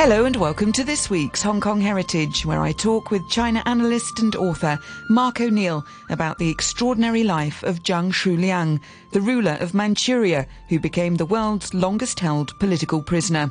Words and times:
Hello 0.00 0.26
and 0.26 0.36
welcome 0.36 0.70
to 0.74 0.84
this 0.84 1.10
week's 1.10 1.42
Hong 1.42 1.60
Kong 1.60 1.80
Heritage, 1.80 2.46
where 2.46 2.62
I 2.62 2.70
talk 2.70 3.10
with 3.10 3.28
China 3.28 3.64
analyst 3.66 4.20
and 4.20 4.36
author 4.36 4.78
Mark 5.10 5.40
O'Neill 5.40 5.84
about 6.08 6.38
the 6.38 6.48
extraordinary 6.48 7.24
life 7.24 7.64
of 7.64 7.82
Zhang 7.82 8.12
Xueliang, 8.12 8.78
the 9.10 9.20
ruler 9.20 9.58
of 9.58 9.74
Manchuria 9.74 10.46
who 10.68 10.78
became 10.78 11.16
the 11.16 11.26
world's 11.26 11.74
longest 11.74 12.20
held 12.20 12.56
political 12.60 13.02
prisoner. 13.02 13.50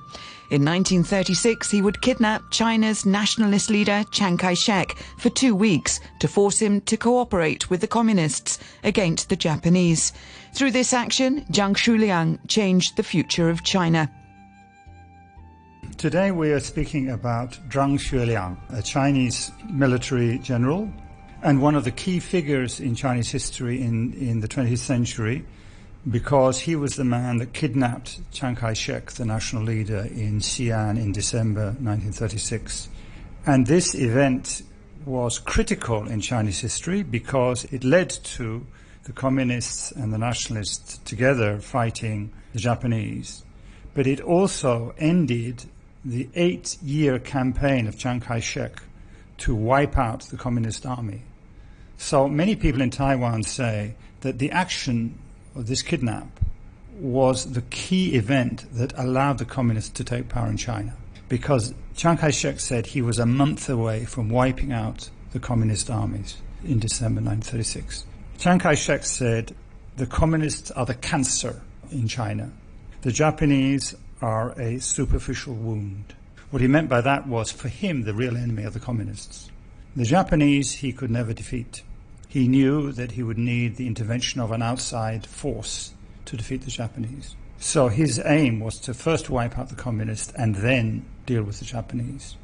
In 0.49 0.63
1936, 0.63 1.70
he 1.70 1.81
would 1.81 2.02
kidnap 2.02 2.50
China's 2.50 3.05
nationalist 3.05 3.70
leader 3.70 4.05
Chiang 4.11 4.38
Kai 4.38 4.54
shek 4.54 4.95
for 5.18 5.29
two 5.29 5.54
weeks 5.54 6.00
to 6.20 6.29
force 6.29 6.59
him 6.59 6.79
to 6.79 6.95
cooperate 6.95 7.70
with 7.70 7.81
the 7.81 7.88
communists 7.88 8.58
against 8.86 9.27
the 9.27 9.36
Japanese. 9.36 10.14
Through 10.55 10.72
this 10.72 10.94
action, 10.94 11.44
Zhang 11.52 11.75
Xueliang 11.75 12.39
changed 12.48 12.95
the 12.95 13.03
future 13.03 13.50
of 13.50 13.64
China. 13.64 14.09
Today 15.98 16.30
we 16.30 16.52
are 16.52 16.60
speaking 16.60 17.10
about 17.10 17.54
Zhang 17.70 17.98
Xueliang, 17.98 18.56
a 18.70 18.84
Chinese 18.84 19.52
military 19.68 20.38
general 20.38 20.94
and 21.42 21.60
one 21.60 21.73
of 21.73 21.86
the 21.86 21.92
key 21.92 22.20
figures 22.20 22.80
in 22.80 22.94
Chinese 22.94 23.32
history 23.32 23.82
in, 23.82 24.14
in 24.14 24.40
the 24.40 24.48
20th 24.48 24.78
century 24.78 25.44
because 26.08 26.60
he 26.60 26.76
was 26.76 26.98
the 26.98 27.04
man 27.04 27.38
that 27.38 27.54
kidnapped 27.54 28.22
Chiang 28.32 28.56
Kai-shek, 28.56 29.14
the 29.14 29.26
national 29.26 29.64
leader, 29.64 30.08
in 30.12 30.40
Xi'an 30.40 31.00
in 31.00 31.14
December 31.14 31.70
1936. 31.80 32.90
And 33.48 33.66
this 33.66 33.95
event 33.95 34.62
was 35.04 35.40
critical 35.40 36.08
in 36.08 36.22
Chinese 36.22 36.59
history 36.59 37.02
because 37.02 37.66
it 37.73 37.84
led 37.84 38.12
to 38.12 38.64
the 39.06 39.14
communists 39.14 39.92
and 39.94 40.14
the 40.14 40.20
nationalists 40.20 41.00
together 41.00 41.58
fighting 41.58 42.32
the 42.54 42.59
Japanese. 42.59 43.44
But 43.95 44.06
it 44.06 44.22
also 44.22 44.94
ended 45.00 45.66
the 46.03 46.30
eight 46.36 46.78
year 46.81 47.20
campaign 47.20 47.88
of 47.88 47.98
Chiang 47.98 48.20
Kai 48.20 48.40
shek 48.40 48.81
to 49.40 49.53
wipe 49.53 49.98
out 49.98 50.22
the 50.22 50.38
Communist 50.38 50.86
Army. 50.86 51.22
So 51.98 52.28
many 52.28 52.56
people 52.56 52.81
in 52.81 52.89
Taiwan 52.89 53.44
say 53.44 53.95
that 54.22 54.39
the 54.39 54.52
action 54.52 55.17
of 55.56 55.67
this 55.67 55.81
kidnap 55.81 56.28
was 57.00 57.54
the 57.54 57.62
key 57.64 58.16
event 58.16 58.66
that 58.73 58.94
allowed 58.98 59.38
the 59.38 59.45
communists 59.45 59.92
to 59.92 60.04
take 60.04 60.30
power 60.30 60.48
in 60.48 60.58
China. 60.58 60.95
Because 61.30 61.73
Chiang 61.95 62.17
Kai 62.17 62.32
shek 62.32 62.59
said 62.59 62.88
he 62.88 63.02
was 63.02 63.20
a 63.20 63.26
month 63.26 63.70
away 63.70 64.06
from 64.06 64.30
wiping 64.30 64.72
out 64.72 65.09
the 65.32 65.39
communist 65.39 65.89
armies 65.89 66.38
in 66.64 66.80
December 66.80 67.22
1936. 67.22 68.06
Chiang 68.38 68.59
Kai 68.59 68.76
shek 68.76 69.04
said 69.04 69.56
the 69.98 70.06
communists 70.06 70.72
are 70.72 70.86
the 70.86 70.94
cancer 70.94 71.61
in 71.92 72.08
China. 72.08 72.52
The 73.02 73.11
Japanese 73.11 73.95
are 74.22 74.52
a 74.60 74.80
superficial 74.80 75.54
wound. 75.54 76.16
What 76.50 76.62
he 76.62 76.68
meant 76.68 76.90
by 76.90 77.02
that 77.02 77.28
was, 77.28 77.52
for 77.52 77.68
him, 77.68 78.04
the 78.04 78.14
real 78.14 78.38
enemy 78.38 78.64
are 78.64 78.70
the 78.70 78.80
communists. 78.80 79.52
The 79.96 80.06
Japanese 80.06 80.73
he 80.73 80.94
could 80.94 81.12
never 81.12 81.34
defeat. 81.34 81.84
He 82.28 82.48
knew 82.48 82.92
that 82.92 83.12
he 83.12 83.23
would 83.23 83.38
need 83.38 83.76
the 83.76 83.88
intervention 83.88 84.42
of 84.42 84.52
an 84.52 84.62
outside 84.62 85.26
force 85.26 85.94
to 86.26 86.38
defeat 86.38 86.62
the 86.62 86.72
Japanese. 86.72 87.36
So 87.60 87.88
his 87.88 88.22
aim 88.23 88.60
was 88.60 88.80
to 88.82 88.94
first 88.94 89.30
wipe 89.30 89.58
out 89.58 89.70
the 89.70 89.76
communists 89.76 90.32
and 90.34 90.56
then 90.56 91.06
deal 91.26 91.44
with 91.44 91.60
the 91.60 91.66
Japanese. 91.66 92.38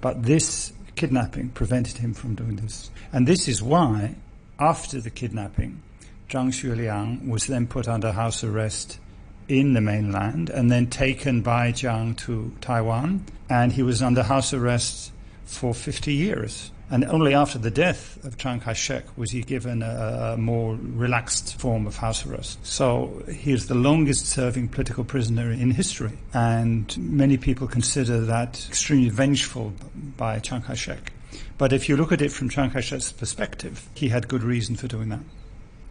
But 0.00 0.22
this 0.22 0.72
kidnapping 0.94 1.50
prevented 1.50 1.98
him 1.98 2.14
from 2.14 2.34
doing 2.34 2.56
this. 2.56 2.90
And 3.12 3.26
this 3.26 3.48
is 3.48 3.62
why, 3.62 4.14
after 4.58 5.00
the 5.00 5.10
kidnapping, 5.10 5.82
Zhang 6.28 6.48
Xueliang 6.48 7.28
was 7.28 7.46
then 7.46 7.66
put 7.66 7.88
under 7.88 8.12
house 8.12 8.44
arrest 8.44 9.00
in 9.50 9.72
the 9.72 9.80
mainland 9.80 10.48
and 10.48 10.70
then 10.70 10.86
taken 10.86 11.42
by 11.42 11.72
Jiang 11.72 12.16
to 12.18 12.52
Taiwan. 12.60 13.24
And 13.48 13.72
he 13.72 13.82
was 13.82 14.00
under 14.00 14.22
house 14.22 14.54
arrest 14.54 15.12
for 15.44 15.74
50 15.74 16.14
years. 16.14 16.70
And 16.92 17.04
only 17.04 17.34
after 17.34 17.58
the 17.58 17.70
death 17.70 18.22
of 18.24 18.36
Chiang 18.36 18.60
Kai 18.60 18.72
shek 18.72 19.04
was 19.16 19.30
he 19.30 19.42
given 19.42 19.82
a, 19.82 20.32
a, 20.34 20.36
more 20.36 20.76
relaxed 20.80 21.60
form 21.60 21.86
of 21.86 21.96
house 21.96 22.26
arrest. 22.26 22.64
So 22.66 23.22
he 23.32 23.52
is 23.52 23.68
the 23.68 23.76
longest 23.76 24.26
serving 24.26 24.68
political 24.68 25.04
prisoner 25.04 25.52
in 25.52 25.70
history. 25.70 26.18
And 26.34 26.96
many 26.98 27.36
people 27.36 27.68
consider 27.68 28.20
that 28.22 28.66
extremely 28.68 29.08
vengeful 29.08 29.72
by 30.16 30.40
Chiang 30.40 30.62
Kai 30.62 30.74
shek. 30.74 31.12
But 31.58 31.72
if 31.72 31.88
you 31.88 31.96
look 31.96 32.10
at 32.10 32.22
it 32.22 32.32
from 32.32 32.48
Chiang 32.48 32.70
Kai 32.70 32.80
shek's 32.80 33.12
perspective, 33.12 33.88
he 33.94 34.08
had 34.08 34.26
good 34.26 34.42
reason 34.42 34.74
for 34.74 34.88
doing 34.88 35.10
that. 35.10 35.20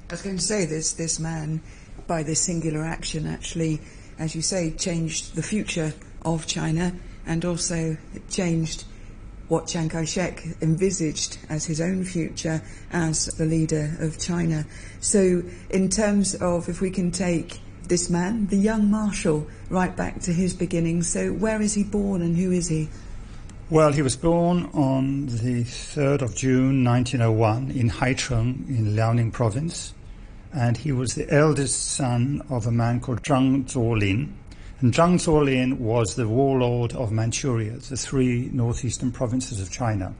I 0.09 0.13
was 0.13 0.21
going 0.21 0.37
to 0.37 0.43
say 0.43 0.65
this 0.65 0.93
this 0.93 1.19
man 1.19 1.61
by 2.09 2.23
this 2.23 2.41
singular 2.41 2.83
action 2.83 3.27
actually, 3.27 3.79
as 4.17 4.35
you 4.35 4.41
say, 4.41 4.71
changed 4.71 5.35
the 5.35 5.43
future 5.43 5.93
of 6.23 6.47
China 6.47 6.91
and 7.27 7.45
also 7.45 7.95
changed 8.31 8.83
what 9.47 9.67
Chiang 9.67 9.89
Kai 9.89 10.05
shek 10.05 10.43
envisaged 10.61 11.37
as 11.49 11.65
his 11.65 11.79
own 11.79 12.03
future 12.03 12.61
as 12.91 13.27
the 13.37 13.45
leader 13.45 13.95
of 13.99 14.19
China. 14.19 14.65
So, 14.99 15.43
in 15.69 15.89
terms 15.89 16.33
of 16.35 16.67
if 16.67 16.81
we 16.81 16.89
can 16.89 17.11
take 17.11 17.59
this 17.83 18.09
man, 18.09 18.47
the 18.47 18.57
young 18.57 18.89
marshal, 18.89 19.47
right 19.69 19.95
back 19.95 20.19
to 20.21 20.33
his 20.33 20.53
beginnings, 20.53 21.07
so 21.07 21.31
where 21.31 21.61
is 21.61 21.75
he 21.75 21.83
born 21.83 22.21
and 22.23 22.35
who 22.35 22.51
is 22.51 22.67
he? 22.67 22.89
Well, 23.69 23.91
he 23.91 24.01
was 24.01 24.17
born 24.17 24.65
on 24.73 25.27
the 25.27 25.63
3rd 25.63 26.23
of 26.23 26.35
June 26.35 26.83
1901 26.83 27.71
in 27.71 27.89
Haicheng 27.91 28.67
in 28.67 28.95
Liaoning 28.95 29.31
province 29.31 29.93
and 30.53 30.77
he 30.77 30.91
was 30.91 31.15
the 31.15 31.31
eldest 31.31 31.91
son 31.91 32.41
of 32.49 32.65
a 32.65 32.71
man 32.71 32.99
called 32.99 33.21
Zhang 33.23 33.65
Zuolin. 33.65 34.33
And 34.81 34.93
Zhang 34.93 35.15
Zuolin 35.15 35.77
was 35.79 36.15
the 36.15 36.27
warlord 36.27 36.93
of 36.93 37.11
Manchuria, 37.11 37.73
the 37.73 37.97
three 37.97 38.49
northeastern 38.53 39.11
provinces 39.11 39.59
of 39.59 39.71
China. 39.71 40.13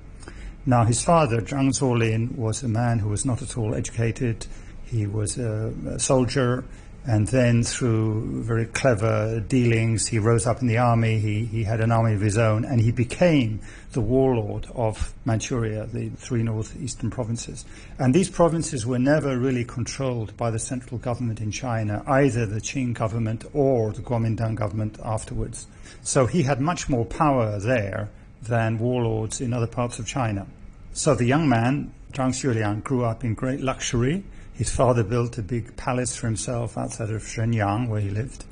Now, 0.65 0.83
his 0.83 1.01
father, 1.01 1.41
Zhang 1.41 1.69
Zuolin, 1.69 2.35
was 2.35 2.61
a 2.61 2.67
man 2.67 2.99
who 2.99 3.09
was 3.09 3.25
not 3.25 3.41
at 3.41 3.57
all 3.57 3.73
educated. 3.73 4.45
He 4.85 5.07
was 5.07 5.37
a, 5.37 5.73
a 5.87 5.99
soldier 5.99 6.65
and 7.09 7.27
then 7.29 7.63
through 7.63 8.43
very 8.43 8.67
clever 8.67 9.39
dealings, 9.39 10.05
he 10.05 10.19
rose 10.19 10.45
up 10.45 10.61
in 10.61 10.67
the 10.67 10.77
army. 10.77 11.17
He, 11.17 11.43
he 11.43 11.63
had 11.63 11.81
an 11.81 11.91
army 11.91 12.13
of 12.13 12.21
his 12.21 12.37
own, 12.37 12.63
and 12.63 12.79
he 12.79 12.91
became 12.91 13.61
the 13.93 14.01
warlord 14.01 14.67
of 14.75 15.11
Manchuria, 15.25 15.87
the 15.87 16.09
three 16.09 16.43
northeastern 16.43 17.09
provinces. 17.09 17.65
And 17.97 18.13
these 18.13 18.29
provinces 18.29 18.85
were 18.85 18.99
never 18.99 19.39
really 19.39 19.65
controlled 19.65 20.37
by 20.37 20.51
the 20.51 20.59
central 20.59 20.99
government 20.99 21.41
in 21.41 21.49
China, 21.49 22.03
either 22.05 22.45
the 22.45 22.61
Qing 22.61 22.93
government 22.93 23.43
or 23.53 23.91
the 23.91 24.03
Kuomintang 24.03 24.53
government 24.53 24.99
afterwards. 25.03 25.65
So 26.03 26.27
he 26.27 26.43
had 26.43 26.61
much 26.61 26.89
more 26.89 27.05
power 27.05 27.57
there 27.57 28.11
than 28.43 28.77
warlords 28.77 29.41
in 29.41 29.51
other 29.51 29.65
parts 29.65 29.97
of 29.97 30.05
China. 30.05 30.45
So 30.93 31.15
the 31.15 31.25
young 31.25 31.49
man, 31.49 31.91
Zhang 32.13 32.33
Xueliang, 32.33 32.83
grew 32.83 33.03
up 33.03 33.23
in 33.23 33.33
great 33.33 33.61
luxury 33.61 34.23
his 34.59 34.69
father 34.69 35.05
built 35.05 35.37
a 35.37 35.41
big 35.41 35.77
palace 35.77 36.17
for 36.17 36.27
himself 36.27 36.77
outside 36.77 37.11
of 37.11 37.21
Shenyang, 37.21 37.87
where 37.87 38.01
he 38.01 38.09
lived. 38.09 38.43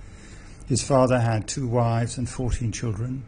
His 0.65 0.81
father 0.81 1.19
had 1.19 1.49
two 1.49 1.67
wives 1.67 2.17
and 2.17 2.29
14 2.29 2.71
children. 2.71 3.25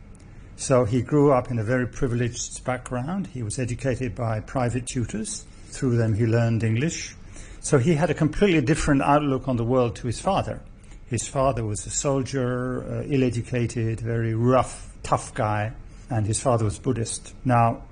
So 0.55 0.85
he 0.85 1.01
grew 1.01 1.33
up 1.33 1.51
in 1.51 1.59
a 1.59 1.63
very 1.65 1.85
privileged 1.85 2.63
background. 2.63 3.27
He 3.27 3.43
was 3.43 3.59
educated 3.59 4.15
by 4.15 4.39
private 4.39 4.87
tutors. 4.87 5.43
Through 5.71 5.97
them, 5.97 6.13
he 6.13 6.25
learned 6.25 6.63
English. 6.63 7.17
So 7.59 7.79
he 7.79 7.95
had 7.95 8.11
a 8.11 8.13
completely 8.13 8.61
different 8.61 9.01
outlook 9.01 9.49
on 9.49 9.57
the 9.57 9.65
world 9.65 9.97
to 9.97 10.07
his 10.07 10.21
father. 10.21 10.61
His 11.07 11.27
father 11.27 11.65
was 11.65 11.85
a 11.85 11.89
soldier, 11.89 12.85
uh, 12.89 13.03
ill 13.09 13.25
educated, 13.25 13.99
very 13.99 14.33
rough, 14.33 14.95
tough 15.03 15.33
guy, 15.33 15.73
and 16.09 16.25
his 16.25 16.39
father 16.39 16.63
was 16.63 16.79
Buddhist. 16.79 17.33
Now, 17.43 17.83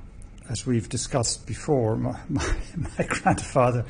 as 0.50 0.66
we've 0.66 0.88
discussed 0.88 1.46
before, 1.46 1.98
my, 1.98 2.18
my, 2.30 2.56
my, 2.76 3.06
grandfather 3.08 3.86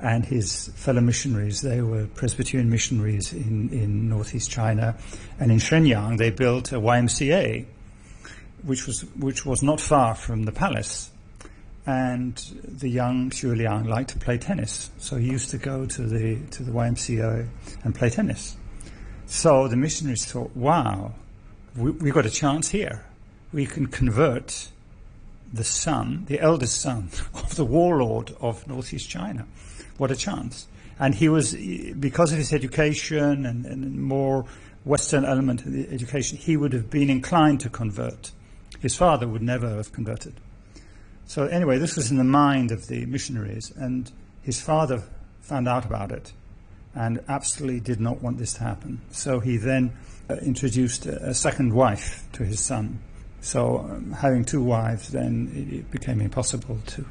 and 0.00 0.24
his 0.24 0.68
fellow 0.74 1.00
missionaries, 1.00 1.60
they 1.60 1.80
were 1.82 2.06
Presbyterian 2.06 2.68
missionaries 2.68 3.32
in, 3.32 3.68
in 3.70 4.08
northeast 4.08 4.50
China. 4.50 4.96
And 5.38 5.52
in 5.52 5.58
Shenyang, 5.58 6.18
they 6.18 6.30
built 6.30 6.72
a 6.72 6.80
YMCA, 6.80 7.66
which 8.64 8.86
was, 8.86 9.02
which 9.16 9.46
was 9.46 9.62
not 9.62 9.80
far 9.80 10.14
from 10.14 10.44
the 10.44 10.52
palace. 10.52 11.10
And 11.86 12.36
the 12.64 12.88
young 12.88 13.30
Xueliang 13.30 13.86
liked 13.86 14.10
to 14.10 14.18
play 14.18 14.38
tennis. 14.38 14.90
So 14.98 15.16
he 15.16 15.26
used 15.26 15.50
to 15.50 15.58
go 15.58 15.86
to 15.86 16.02
the, 16.02 16.38
to 16.50 16.62
the 16.62 16.72
YMCA 16.72 17.48
and 17.84 17.94
play 17.94 18.10
tennis. 18.10 18.56
So 19.26 19.68
the 19.68 19.76
missionaries 19.76 20.24
thought, 20.24 20.54
wow, 20.56 21.14
we, 21.76 21.92
we've 21.92 22.14
got 22.14 22.26
a 22.26 22.30
chance 22.30 22.68
here. 22.68 23.04
We 23.52 23.66
can 23.66 23.86
convert 23.86 24.70
the 25.52 25.64
son, 25.64 26.24
the 26.26 26.40
eldest 26.40 26.80
son 26.80 27.10
of 27.34 27.56
the 27.56 27.64
warlord 27.64 28.34
of 28.40 28.66
northeast 28.66 29.08
China. 29.08 29.46
What 29.98 30.10
a 30.10 30.16
chance. 30.16 30.66
And 30.98 31.14
he 31.14 31.28
was, 31.28 31.54
because 31.54 32.32
of 32.32 32.38
his 32.38 32.52
education 32.52 33.46
and, 33.46 33.64
and 33.64 34.00
more 34.00 34.44
Western 34.84 35.24
element 35.24 35.64
of 35.64 35.72
the 35.72 35.88
education, 35.90 36.38
he 36.38 36.56
would 36.56 36.72
have 36.72 36.90
been 36.90 37.10
inclined 37.10 37.60
to 37.60 37.70
convert. 37.70 38.32
His 38.80 38.96
father 38.96 39.26
would 39.26 39.42
never 39.42 39.68
have 39.76 39.92
converted. 39.92 40.34
So 41.26 41.46
anyway, 41.46 41.78
this 41.78 41.96
was 41.96 42.10
in 42.10 42.16
the 42.16 42.24
mind 42.24 42.70
of 42.70 42.86
the 42.88 43.06
missionaries, 43.06 43.70
and 43.76 44.10
his 44.42 44.60
father 44.60 45.02
found 45.40 45.68
out 45.68 45.84
about 45.84 46.12
it 46.12 46.32
and 46.94 47.20
absolutely 47.28 47.80
did 47.80 48.00
not 48.00 48.20
want 48.20 48.38
this 48.38 48.54
to 48.54 48.60
happen. 48.64 49.00
So 49.10 49.40
he 49.40 49.56
then 49.56 49.92
uh, 50.28 50.34
introduced 50.36 51.06
a, 51.06 51.30
a 51.30 51.34
second 51.34 51.72
wife 51.72 52.26
to 52.32 52.44
his 52.44 52.60
son, 52.60 53.00
So 53.40 53.78
um, 53.78 54.12
having 54.12 54.44
two 54.44 54.62
wives, 54.62 55.08
then 55.08 55.50
it, 55.54 55.74
it 55.74 55.90
became 55.90 56.20
impossible 56.20 56.78
to 56.86 57.06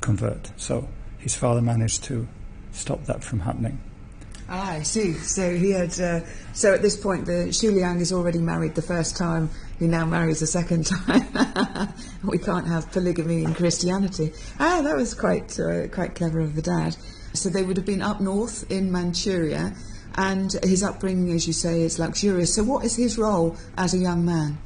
convert. 0.00 0.50
So 0.56 0.88
his 1.18 1.34
father 1.34 1.60
managed 1.60 2.04
to 2.04 2.26
stop 2.72 3.04
that 3.04 3.22
from 3.22 3.40
happening. 3.40 3.80
Ah, 4.48 4.72
I 4.72 4.82
see. 4.82 5.14
So 5.14 5.56
he 5.56 5.70
had. 5.70 5.98
Uh, 5.98 6.20
so 6.52 6.74
at 6.74 6.82
this 6.82 6.96
point, 6.96 7.24
the 7.24 7.48
Xueliang 7.48 8.00
is 8.00 8.12
already 8.12 8.38
married 8.38 8.74
the 8.74 8.82
first 8.82 9.16
time. 9.16 9.48
He 9.78 9.86
now 9.86 10.04
marries 10.04 10.42
a 10.42 10.46
second 10.46 10.86
time. 11.06 11.26
we 12.24 12.38
can't 12.38 12.66
have 12.66 12.90
polygamy 12.92 13.44
in 13.44 13.54
Christianity. 13.54 14.32
Ah, 14.60 14.82
that 14.82 14.96
was 14.96 15.14
quite 15.14 15.58
uh, 15.58 15.88
quite 15.88 16.14
clever 16.14 16.40
of 16.40 16.54
the 16.56 16.62
dad. 16.62 16.96
So 17.32 17.48
they 17.48 17.62
would 17.62 17.76
have 17.76 17.86
been 17.86 18.02
up 18.02 18.20
north 18.20 18.70
in 18.70 18.92
Manchuria, 18.92 19.74
and 20.16 20.52
his 20.62 20.82
upbringing, 20.82 21.34
as 21.34 21.46
you 21.46 21.52
say, 21.54 21.80
is 21.80 21.98
luxurious. 21.98 22.54
So 22.54 22.64
what 22.64 22.84
is 22.84 22.96
his 22.96 23.16
role 23.16 23.56
as 23.78 23.94
a 23.94 23.98
young 23.98 24.24
man? 24.26 24.58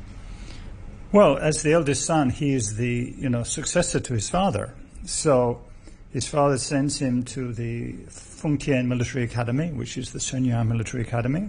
Well, 1.11 1.39
as 1.39 1.63
the 1.63 1.73
eldest 1.73 2.05
son, 2.05 2.29
he 2.29 2.53
is 2.53 2.77
the 2.77 3.15
you 3.17 3.31
know 3.31 3.43
successor 3.43 3.99
to 3.99 4.13
his 4.13 4.29
father. 4.29 4.75
So 5.07 5.63
his 6.13 6.29
father 6.29 6.59
sends 6.59 6.99
him 6.99 7.23
to 7.25 7.55
the 7.55 7.95
Fengtian 8.11 8.89
Military 8.89 9.25
Academy, 9.25 9.71
which 9.73 9.97
is 9.97 10.13
the 10.13 10.19
Shenyang 10.19 10.69
Military 10.69 11.03
Academy. 11.03 11.49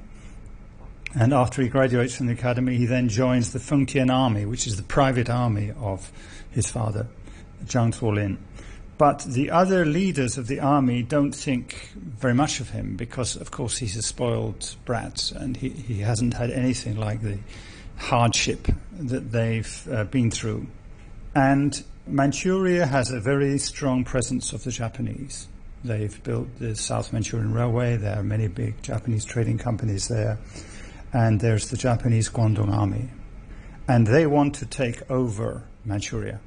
And 1.13 1.33
after 1.33 1.61
he 1.61 1.67
graduates 1.67 2.15
from 2.15 2.27
the 2.27 2.33
academy, 2.33 2.77
he 2.77 2.85
then 2.85 3.09
joins 3.09 3.51
the 3.51 3.59
Fengtian 3.59 4.13
Army, 4.13 4.45
which 4.45 4.65
is 4.65 4.77
the 4.77 4.83
private 4.83 5.29
army 5.29 5.73
of 5.77 6.09
his 6.51 6.69
father, 6.69 7.07
Zhang 7.65 7.94
Zuolin. 7.94 8.38
But 8.97 9.19
the 9.21 9.50
other 9.50 9.85
leaders 9.85 10.38
of 10.38 10.47
the 10.47 10.59
army 10.59 11.03
don't 11.03 11.31
think 11.31 11.91
very 11.95 12.33
much 12.33 12.59
of 12.59 12.69
him 12.69 12.95
because, 12.95 13.35
of 13.35 13.50
course, 13.50 13.77
he's 13.77 13.95
a 13.95 14.01
spoiled 14.01 14.75
brat 14.85 15.31
and 15.35 15.57
he, 15.57 15.69
he 15.69 16.00
hasn't 16.00 16.35
had 16.35 16.51
anything 16.51 16.97
like 16.97 17.21
the 17.21 17.39
hardship 17.99 18.67
that 18.99 19.31
they've 19.31 19.87
uh, 19.91 20.05
been 20.05 20.31
through. 20.31 20.67
And 21.35 21.83
Manchuria 22.07 22.87
has 22.87 23.11
a 23.11 23.19
very 23.19 23.57
strong 23.59 24.03
presence 24.03 24.51
of 24.53 24.63
the 24.63 24.71
Japanese. 24.71 25.47
They've 25.83 26.21
built 26.23 26.47
the 26.59 26.75
South 26.75 27.13
Manchurian 27.13 27.53
Railway. 27.53 27.97
There 27.97 28.17
are 28.17 28.23
many 28.23 28.47
big 28.47 28.81
Japanese 28.81 29.25
trading 29.25 29.57
companies 29.57 30.07
there. 30.07 30.39
And 31.13 31.39
there's 31.39 31.69
the 31.69 31.77
Japanese 31.77 32.29
Kwantung 32.29 32.73
Army. 32.73 33.09
And 33.87 34.07
they 34.07 34.25
want 34.25 34.55
to 34.55 34.65
take 34.65 35.09
over 35.09 35.63
Manchuria. 35.85 36.39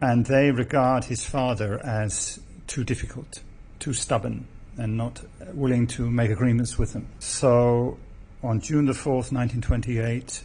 And 0.00 0.26
they 0.26 0.50
regard 0.50 1.04
his 1.04 1.24
father 1.24 1.80
as 1.84 2.38
too 2.66 2.84
difficult, 2.84 3.40
too 3.78 3.92
stubborn, 3.92 4.46
and 4.76 4.96
not 4.96 5.22
willing 5.54 5.86
to 5.86 6.10
make 6.10 6.30
agreements 6.30 6.78
with 6.78 6.92
him. 6.92 7.06
So 7.18 7.98
on 8.42 8.60
June 8.60 8.86
the 8.86 8.92
4th, 8.92 9.32
1928, 9.32 10.42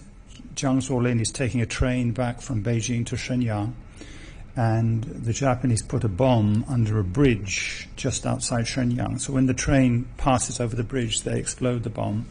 Zhang 0.56 0.78
Zuolin 0.78 1.22
is 1.22 1.32
taking 1.32 1.62
a 1.62 1.66
train 1.66 2.12
back 2.12 2.42
from 2.42 2.64
Beijing 2.64 3.06
to 3.08 3.16
Shenyang 3.16 3.74
and 4.56 5.04
the 5.04 5.34
Japanese 5.34 5.82
put 5.82 6.04
a 6.04 6.10
bomb 6.10 6.66
under 6.68 7.00
a 7.00 7.04
bridge 7.04 7.88
just 7.96 8.26
outside 8.26 8.66
Shenyang. 8.66 9.20
So 9.20 9.34
when 9.34 9.46
the 9.46 9.54
train 9.54 10.08
passes 10.18 10.60
over 10.60 10.76
the 10.76 10.84
bridge, 10.84 11.22
they 11.22 11.40
explode 11.40 11.84
the 11.84 11.90
bomb, 11.90 12.28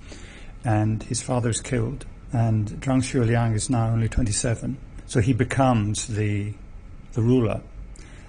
and 0.64 1.02
his 1.04 1.22
father 1.22 1.48
is 1.48 1.60
killed. 1.60 2.04
And 2.32 2.68
Zhang 2.68 3.02
Xueliang 3.02 3.54
is 3.54 3.70
now 3.70 3.88
only 3.88 4.08
27, 4.08 4.76
so 5.06 5.20
he 5.20 5.32
becomes 5.32 6.08
the 6.08 6.54
the 7.12 7.22
ruler. 7.22 7.60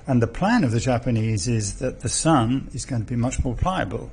And 0.07 0.23
the 0.23 0.27
plan 0.27 0.63
of 0.63 0.71
the 0.71 0.79
Japanese 0.79 1.47
is 1.47 1.75
that 1.75 1.99
the 1.99 2.09
son 2.09 2.69
is 2.73 2.83
going 2.85 3.03
to 3.03 3.07
be 3.07 3.15
much 3.15 3.43
more 3.43 3.53
pliable 3.53 4.09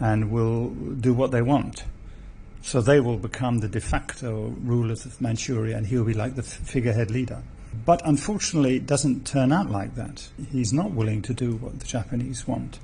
and 0.00 0.32
will 0.32 0.70
do 0.70 1.14
what 1.14 1.30
they 1.30 1.42
want. 1.42 1.84
So 2.64 2.80
they 2.80 2.98
will 2.98 3.18
become 3.18 3.58
the 3.58 3.68
de 3.68 3.78
facto 3.78 4.54
rulers 4.62 5.04
of 5.04 5.20
Manchuria, 5.20 5.76
and 5.76 5.86
he'll 5.86 6.02
be 6.02 6.14
like 6.14 6.34
the 6.34 6.42
figurehead 6.42 7.10
leader. 7.10 7.42
But 7.84 8.00
unfortunately, 8.06 8.76
it 8.76 8.86
doesn't 8.86 9.26
turn 9.26 9.52
out 9.52 9.70
like 9.70 9.96
that. 9.96 10.26
He's 10.50 10.72
not 10.72 10.92
willing 10.92 11.20
to 11.22 11.34
do 11.34 11.56
what 11.56 11.78
the 11.78 11.84
Japanese 11.84 12.48
want. 12.48 12.78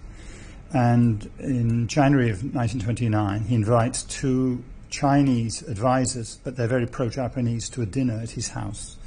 And 0.74 1.30
in 1.38 1.88
January 1.88 2.28
of 2.28 2.44
1929, 2.44 3.44
he 3.44 3.54
invites 3.54 4.02
two 4.02 4.62
Chinese 4.90 5.62
advisors, 5.62 6.38
but 6.44 6.56
they're 6.56 6.68
very 6.68 6.86
pro 6.86 7.08
Japanese, 7.08 7.70
to 7.70 7.80
a 7.80 7.86
dinner 7.86 8.20
at 8.20 8.32
his 8.32 8.50
house. 8.50 8.98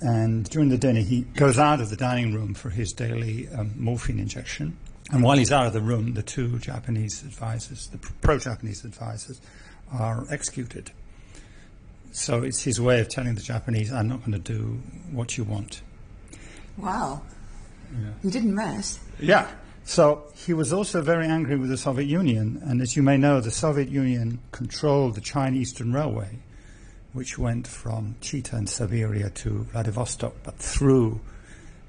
And 0.00 0.48
during 0.48 0.68
the 0.68 0.78
dinner, 0.78 1.00
he 1.00 1.22
goes 1.22 1.58
out 1.58 1.80
of 1.80 1.90
the 1.90 1.96
dining 1.96 2.34
room 2.34 2.54
for 2.54 2.70
his 2.70 2.92
daily 2.92 3.48
um, 3.48 3.72
morphine 3.76 4.20
injection. 4.20 4.78
And 5.10 5.24
while 5.24 5.36
he's 5.36 5.50
out 5.50 5.66
of 5.66 5.72
the 5.72 5.80
room, 5.80 6.14
the 6.14 6.22
two 6.22 6.60
Japanese 6.60 7.24
advisors, 7.24 7.88
the 7.88 7.98
pro 7.98 8.38
Japanese 8.38 8.84
advisors, 8.84 9.40
are 9.92 10.26
executed. 10.30 10.90
So 12.12 12.42
it's 12.42 12.62
his 12.62 12.80
way 12.80 13.00
of 13.00 13.08
telling 13.08 13.34
the 13.34 13.40
Japanese, 13.40 13.92
I'm 13.92 14.08
not 14.08 14.20
going 14.20 14.32
to 14.32 14.38
do 14.38 14.80
what 15.12 15.38
you 15.38 15.44
want. 15.44 15.82
Wow. 16.76 17.22
Yeah. 17.92 18.10
He 18.22 18.30
didn't 18.30 18.54
mess. 18.54 18.98
Yeah. 19.18 19.48
So 19.84 20.24
he 20.34 20.52
was 20.52 20.72
also 20.72 21.02
very 21.02 21.26
angry 21.26 21.56
with 21.56 21.70
the 21.70 21.76
Soviet 21.76 22.06
Union. 22.06 22.60
And 22.64 22.80
as 22.80 22.96
you 22.96 23.02
may 23.02 23.16
know, 23.16 23.40
the 23.40 23.50
Soviet 23.50 23.88
Union 23.88 24.40
controlled 24.52 25.14
the 25.14 25.20
China 25.20 25.56
Eastern 25.56 25.92
Railway, 25.92 26.38
which 27.12 27.38
went 27.38 27.66
from 27.66 28.16
Chita 28.20 28.56
in 28.56 28.66
Siberia 28.66 29.30
to 29.30 29.64
Vladivostok, 29.72 30.34
but 30.42 30.56
through 30.56 31.20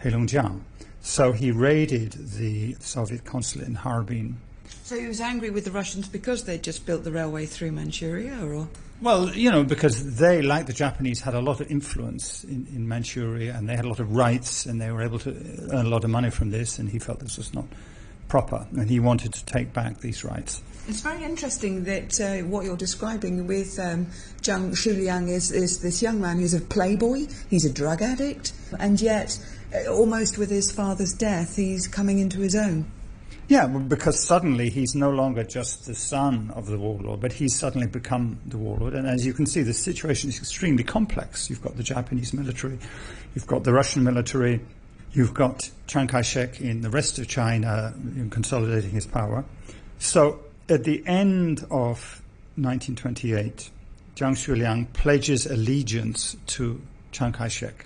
Heilongjiang. 0.04 0.62
So 1.02 1.32
he 1.32 1.52
raided 1.52 2.14
the 2.14 2.76
Soviet 2.80 3.26
consulate 3.26 3.68
in 3.68 3.76
Harbin. 3.76 4.40
So 4.84 5.00
he 5.00 5.08
was 5.08 5.22
angry 5.22 5.50
with 5.50 5.66
the 5.66 5.72
Russians 5.72 6.08
because 6.08 6.44
they'd 6.44 6.64
just 6.64 6.86
built 6.86 7.04
the 7.04 7.12
railway 7.12 7.46
through 7.46 7.72
Manchuria, 7.72 8.46
or? 8.46 8.68
Well, 9.02 9.30
you 9.30 9.50
know, 9.50 9.64
because 9.64 10.18
they, 10.18 10.42
like 10.42 10.68
the 10.68 10.74
Japanese, 10.74 11.22
had 11.22 11.34
a 11.34 11.40
lot 11.40 11.60
of 11.60 11.72
influence 11.72 12.44
in, 12.44 12.68
in 12.76 12.88
Manchuria 12.88 13.56
and 13.56 13.68
they 13.68 13.76
had 13.76 13.86
a 13.86 13.90
lot 13.90 14.00
of 14.00 14.16
rights 14.16 14.66
and 14.66 14.80
they 14.80 14.92
were 14.92 15.02
able 15.02 15.18
to 15.20 15.32
earn 15.72 15.86
a 15.86 15.90
lot 15.90 16.04
of 16.04 16.10
money 16.10 16.30
from 16.30 16.52
this, 16.52 16.78
and 16.78 16.90
he 16.90 17.00
felt 17.00 17.20
this 17.20 17.38
was 17.38 17.54
not 17.54 17.66
proper 18.28 18.66
and 18.72 18.90
he 18.90 19.00
wanted 19.00 19.34
to 19.34 19.46
take 19.46 19.74
back 19.74 20.00
these 20.00 20.24
rights. 20.24 20.62
It's 20.88 21.02
very 21.02 21.24
interesting 21.24 21.84
that 21.84 22.20
uh, 22.20 22.48
what 22.48 22.66
you're 22.66 22.78
describing 22.78 23.46
with 23.48 23.78
um, 23.80 24.08
Zhang 24.42 24.72
Xueliang 24.72 25.30
is, 25.30 25.52
is 25.52 25.82
this 25.82 26.02
young 26.02 26.22
man 26.22 26.38
who's 26.38 26.54
a 26.54 26.62
playboy, 26.62 27.28
he's 27.50 27.66
a 27.66 27.74
drug 27.74 28.02
addict, 28.02 28.54
and 28.80 29.02
yet, 29.02 29.38
uh, 29.74 29.92
almost 29.92 30.38
with 30.38 30.50
his 30.50 30.72
father's 30.72 31.14
death, 31.14 31.56
he's 31.56 31.88
coming 31.88 32.20
into 32.20 32.40
his 32.40 32.56
own. 32.56 32.86
Yeah, 33.52 33.68
because 33.68 34.18
suddenly 34.18 34.70
he's 34.70 34.96
no 34.96 35.10
longer 35.10 35.44
just 35.44 35.86
the 35.86 35.94
son 35.94 36.54
of 36.56 36.68
the 36.68 36.78
warlord, 36.78 37.20
but 37.20 37.34
he's 37.34 37.54
suddenly 37.54 37.86
become 37.86 38.40
the 38.46 38.58
warlord. 38.58 38.94
And 38.94 39.06
as 39.06 39.26
you 39.26 39.34
can 39.34 39.46
see, 39.46 39.62
the 39.62 39.74
situation 39.74 40.30
is 40.30 40.38
extremely 40.38 40.86
complex. 40.86 41.50
You've 41.50 41.62
got 41.62 41.76
the 41.76 41.84
Japanese 41.84 42.34
military, 42.34 42.80
you've 43.36 43.48
got 43.48 43.66
the 43.66 43.74
Russian 43.74 44.06
military, 44.06 44.62
you've 45.12 45.34
got 45.34 45.70
Chiang 45.86 46.08
Kai 46.08 46.22
shek 46.22 46.62
in 46.62 46.80
the 46.80 46.90
rest 46.90 47.20
of 47.20 47.28
China 47.28 47.94
consolidating 48.30 48.92
his 48.92 49.06
power. 49.06 49.44
So 50.00 50.40
at 50.70 50.86
the 50.86 51.06
end 51.06 51.60
of 51.70 52.22
1928, 52.56 53.70
Zhang 54.16 54.32
Xueliang 54.32 54.94
pledges 54.94 55.46
allegiance 55.46 56.38
to 56.48 56.82
Chiang 57.12 57.34
Kai 57.34 57.50
shek. 57.50 57.86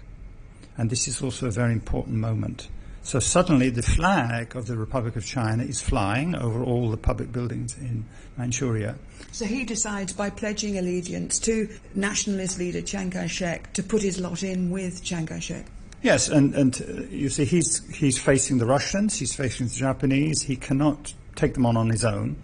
And 0.78 0.92
this 0.92 1.08
is 1.08 1.24
also 1.24 1.48
a 1.48 1.52
very 1.52 1.74
important 1.74 2.18
moment. 2.18 2.68
So 3.06 3.20
suddenly 3.20 3.70
the 3.70 3.84
flag 3.84 4.56
of 4.56 4.66
the 4.66 4.76
Republic 4.76 5.16
of 5.16 5.24
China 5.24 5.62
is 5.62 5.80
flying 5.80 6.36
over 6.36 6.64
all 6.64 6.90
the 6.90 6.98
public 6.98 7.32
buildings 7.32 7.78
in 7.78 8.04
Manchuria. 8.36 8.96
So 9.32 9.46
he 9.46 9.64
decides 9.64 10.12
by 10.12 10.32
pledging 10.32 10.80
allegiance 10.80 11.38
to 11.42 11.70
nationalist 11.94 12.58
leader 12.58 12.82
Chiang 12.82 13.12
Kai-shek 13.12 13.74
to 13.74 13.84
put 13.84 14.02
his 14.02 14.20
lot 14.20 14.42
in 14.42 14.72
with 14.72 15.04
Chiang 15.04 15.28
Kai-shek. 15.28 15.68
Yes, 16.02 16.30
and, 16.30 16.56
and 16.56 16.82
uh, 16.82 17.04
you 17.12 17.30
see, 17.30 17.46
he's, 17.46 17.88
he's 17.96 18.18
facing 18.18 18.58
the 18.58 18.66
Russians, 18.66 19.20
he's 19.20 19.36
facing 19.36 19.68
the 19.68 19.76
Japanese, 19.76 20.42
he 20.42 20.56
cannot 20.56 21.14
take 21.36 21.54
them 21.54 21.68
on 21.68 21.78
on 21.78 21.92
his 21.92 22.04
own. 22.04 22.38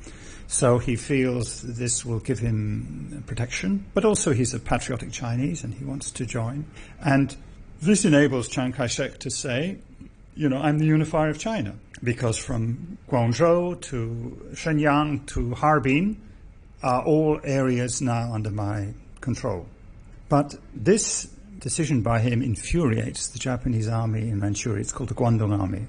So 0.46 0.78
he 0.78 0.96
feels 0.96 1.64
this 1.64 2.06
will 2.06 2.20
give 2.20 2.38
him 2.38 3.24
protection, 3.26 3.84
but 3.96 4.06
also 4.06 4.32
he's 4.32 4.54
a 4.54 4.60
patriotic 4.60 5.12
Chinese 5.12 5.64
and 5.64 5.74
he 5.74 5.86
wants 5.86 6.12
to 6.12 6.26
join. 6.28 6.66
And 7.04 7.36
this 7.82 8.06
enables 8.06 8.48
Chiang 8.48 8.74
Kai-shek 8.74 9.18
to 9.20 9.32
say, 9.32 9.80
you 10.36 10.50
know, 10.50 10.58
I'm 10.58 10.78
the 10.80 10.86
unifier 10.86 11.30
of 11.30 11.40
China 11.40 11.76
because 12.04 12.38
from 12.38 12.98
Guangzhou 13.10 13.82
to 13.82 14.52
Shenyang 14.54 15.26
to 15.28 15.54
Harbin 15.54 16.22
are 16.82 17.04
all 17.04 17.40
areas 17.44 18.02
now 18.02 18.34
under 18.34 18.50
my 18.50 18.94
control. 19.20 19.68
But 20.30 20.56
this 20.74 21.28
decision 21.60 22.02
by 22.02 22.20
him 22.20 22.42
infuriates 22.42 23.28
the 23.28 23.40
Japanese 23.40 23.88
army 23.88 24.30
in 24.30 24.40
Manchuria. 24.40 24.82
It's 24.82 24.92
called 24.92 25.10
the 25.10 25.16
Kwantung 25.16 25.58
Army. 25.58 25.86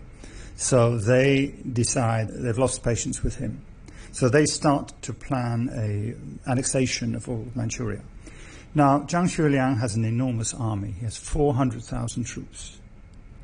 So 0.57 0.99
they 0.99 1.55
decide 1.73 2.29
they've 2.29 2.59
lost 2.59 2.83
patience 2.83 3.23
with 3.23 3.37
him. 3.37 3.65
So 4.13 4.29
they 4.29 4.45
start 4.45 4.93
to 5.03 5.15
plan 5.15 5.71
a 5.73 6.51
annexation 6.51 7.15
of 7.15 7.29
all 7.29 7.41
of 7.41 7.57
Manchuria. 7.57 8.03
Now, 8.75 9.01
Zhang 9.01 9.25
Xueliang 9.25 9.79
has 9.81 9.95
an 9.95 10.05
enormous 10.05 10.53
army. 10.53 10.95
He 10.99 11.05
has 11.05 11.17
400,000 11.17 12.25
troops 12.25 12.79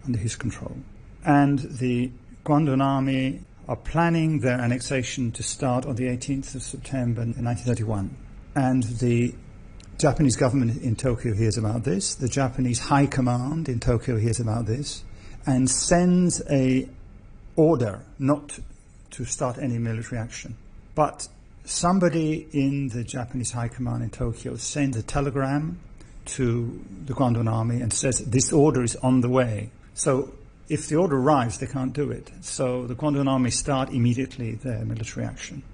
under 0.08 0.18
his 0.18 0.34
control. 0.34 0.76
And 1.24 1.58
the 1.58 2.10
Kwantung 2.44 2.82
Army 2.82 3.42
are 3.68 3.76
planning 3.76 4.40
their 4.40 4.58
annexation 4.58 5.30
to 5.32 5.42
start 5.42 5.84
on 5.84 5.96
the 5.96 6.04
18th 6.04 6.54
of 6.54 6.62
September 6.62 7.20
1931. 7.20 8.16
And 8.54 8.82
the 8.84 9.34
Japanese 9.98 10.36
government 10.36 10.82
in 10.82 10.96
Tokyo 10.96 11.34
hears 11.34 11.58
about 11.58 11.84
this. 11.84 12.14
The 12.14 12.28
Japanese 12.28 12.78
High 12.78 13.06
Command 13.06 13.68
in 13.68 13.80
Tokyo 13.80 14.16
hears 14.16 14.40
about 14.40 14.64
this, 14.64 15.04
and 15.46 15.68
sends 15.68 16.42
a 16.50 16.88
order 17.56 18.00
not 18.18 18.58
to 19.10 19.24
start 19.24 19.58
any 19.58 19.78
military 19.78 20.18
action. 20.18 20.56
But 20.94 21.28
somebody 21.64 22.48
in 22.52 22.88
the 22.88 23.04
Japanese 23.04 23.50
High 23.50 23.68
Command 23.68 24.02
in 24.02 24.10
Tokyo 24.10 24.56
sends 24.56 24.96
a 24.96 25.02
telegram 25.02 25.78
to 26.24 26.84
the 27.04 27.12
Kwantung 27.12 27.50
Army 27.50 27.80
and 27.80 27.92
says 27.92 28.18
this 28.20 28.52
order 28.52 28.82
is 28.82 28.96
on 28.96 29.20
the 29.20 29.28
way. 29.28 29.70
So 29.98 30.32
if 30.68 30.86
the 30.86 30.94
order 30.94 31.16
arrives, 31.16 31.58
they 31.58 31.66
can't 31.66 31.92
do 31.92 32.12
it. 32.12 32.30
So 32.40 32.86
the 32.86 32.94
Kwantung 32.94 33.28
Army 33.28 33.50
start 33.50 33.90
immediately 33.90 34.52
their 34.54 34.84
military 34.84 35.26
action. 35.26 35.64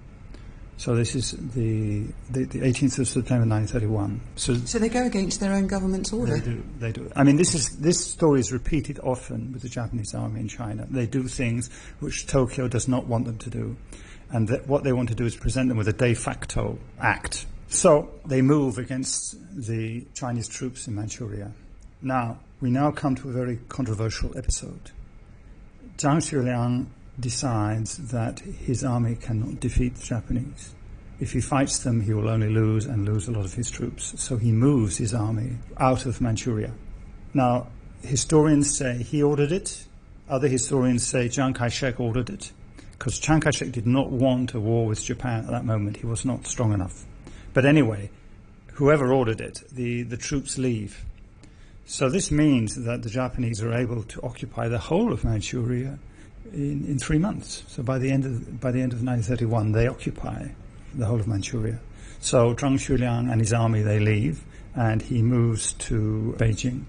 So 0.77 0.95
this 0.95 1.15
is 1.15 1.31
the, 1.31 2.05
the, 2.31 2.45
the 2.45 2.59
18th 2.59 2.99
of 2.99 3.07
September 3.07 3.47
1931. 3.47 4.19
So, 4.35 4.55
so 4.55 4.79
they 4.79 4.89
go 4.89 5.05
against 5.05 5.39
their 5.39 5.53
own 5.53 5.67
government's 5.67 6.11
order. 6.11 6.37
They 6.39 6.43
do. 6.43 6.63
They 6.79 6.91
do. 6.91 7.11
I 7.15 7.23
mean, 7.23 7.37
this 7.37 7.53
is 7.53 7.77
this 7.77 8.03
story 8.03 8.39
is 8.39 8.51
repeated 8.51 8.99
often 8.99 9.53
with 9.53 9.61
the 9.61 9.69
Japanese 9.69 10.15
army 10.15 10.41
in 10.41 10.47
China. 10.47 10.87
They 10.89 11.05
do 11.05 11.27
things 11.27 11.69
which 11.99 12.25
Tokyo 12.25 12.67
does 12.67 12.87
not 12.87 13.05
want 13.05 13.25
them 13.25 13.37
to 13.37 13.49
do, 13.49 13.77
and 14.31 14.47
that 14.49 14.67
what 14.67 14.83
they 14.83 14.91
want 14.91 15.09
to 15.09 15.15
do 15.15 15.25
is 15.25 15.35
present 15.35 15.69
them 15.69 15.77
with 15.77 15.87
a 15.87 15.93
de 15.93 16.13
facto 16.15 16.79
act. 16.99 17.45
So 17.67 18.11
they 18.25 18.41
move 18.41 18.79
against 18.79 19.37
the 19.55 20.05
Chinese 20.13 20.47
troops 20.47 20.87
in 20.87 20.95
Manchuria. 20.95 21.53
Now 22.05 22.37
we 22.61 22.69
now 22.69 22.91
come 22.91 23.15
to 23.15 23.29
a 23.29 23.33
very 23.33 23.57
controversial 23.67 24.37
episode. 24.37 24.91
Zhang 25.97 26.17
Xueliang 26.17 26.85
decides 27.19 27.97
that 28.09 28.41
his 28.41 28.83
army 28.83 29.15
cannot 29.15 29.59
defeat 29.59 29.95
the 29.95 30.05
Japanese. 30.05 30.75
If 31.19 31.33
he 31.33 31.41
fights 31.41 31.79
them, 31.79 32.01
he 32.01 32.13
will 32.13 32.29
only 32.29 32.49
lose 32.49 32.85
and 32.85 33.05
lose 33.05 33.27
a 33.27 33.31
lot 33.31 33.43
of 33.43 33.55
his 33.55 33.71
troops. 33.71 34.21
So 34.21 34.37
he 34.37 34.51
moves 34.51 34.97
his 34.97 35.15
army 35.15 35.57
out 35.77 36.05
of 36.05 36.21
Manchuria. 36.21 36.73
Now, 37.33 37.69
historians 38.03 38.77
say 38.77 39.01
he 39.01 39.23
ordered 39.23 39.51
it. 39.51 39.87
Other 40.29 40.47
historians 40.47 41.07
say 41.07 41.27
Chiang 41.27 41.53
Kai-shek 41.53 41.99
ordered 41.99 42.29
it. 42.29 42.51
Because 42.91 43.17
Chiang 43.17 43.41
Kai-shek 43.41 43.71
did 43.71 43.87
not 43.87 44.11
want 44.11 44.53
a 44.53 44.59
war 44.59 44.85
with 44.85 45.03
Japan 45.03 45.45
at 45.45 45.49
that 45.49 45.65
moment. 45.65 45.97
He 45.97 46.05
was 46.05 46.23
not 46.23 46.45
strong 46.45 46.71
enough. 46.71 47.03
But 47.55 47.65
anyway, 47.65 48.11
whoever 48.73 49.11
ordered 49.11 49.41
it, 49.41 49.63
the, 49.71 50.03
the 50.03 50.17
troops 50.17 50.59
leave. 50.59 51.03
So 51.87 52.09
this 52.09 52.31
means 52.31 52.83
that 52.83 53.03
the 53.03 53.09
Japanese 53.09 53.61
are 53.61 53.71
able 53.71 54.01
to 54.03 54.21
occupy 54.23 54.67
the 54.67 54.79
whole 54.79 55.13
of 55.13 55.23
Manchuria 55.23 55.99
in, 56.51 56.83
in 56.87 56.97
three 56.97 57.19
months. 57.19 57.63
So 57.67 57.83
by 57.83 57.99
the 57.99 58.09
end 58.09 58.25
of 58.25 58.59
by 58.59 58.71
the 58.71 58.81
end 58.81 58.91
of 58.91 59.03
1931, 59.03 59.71
they 59.71 59.87
occupy 59.87 60.47
the 60.95 61.05
whole 61.05 61.19
of 61.19 61.27
Manchuria. 61.27 61.79
So 62.19 62.55
Zhang 62.55 62.79
Xueliang 62.79 63.31
and 63.31 63.39
his 63.39 63.53
army 63.53 63.83
they 63.83 63.99
leave, 63.99 64.43
and 64.75 64.99
he 64.99 65.21
moves 65.21 65.73
to 65.73 66.35
Beijing, 66.39 66.85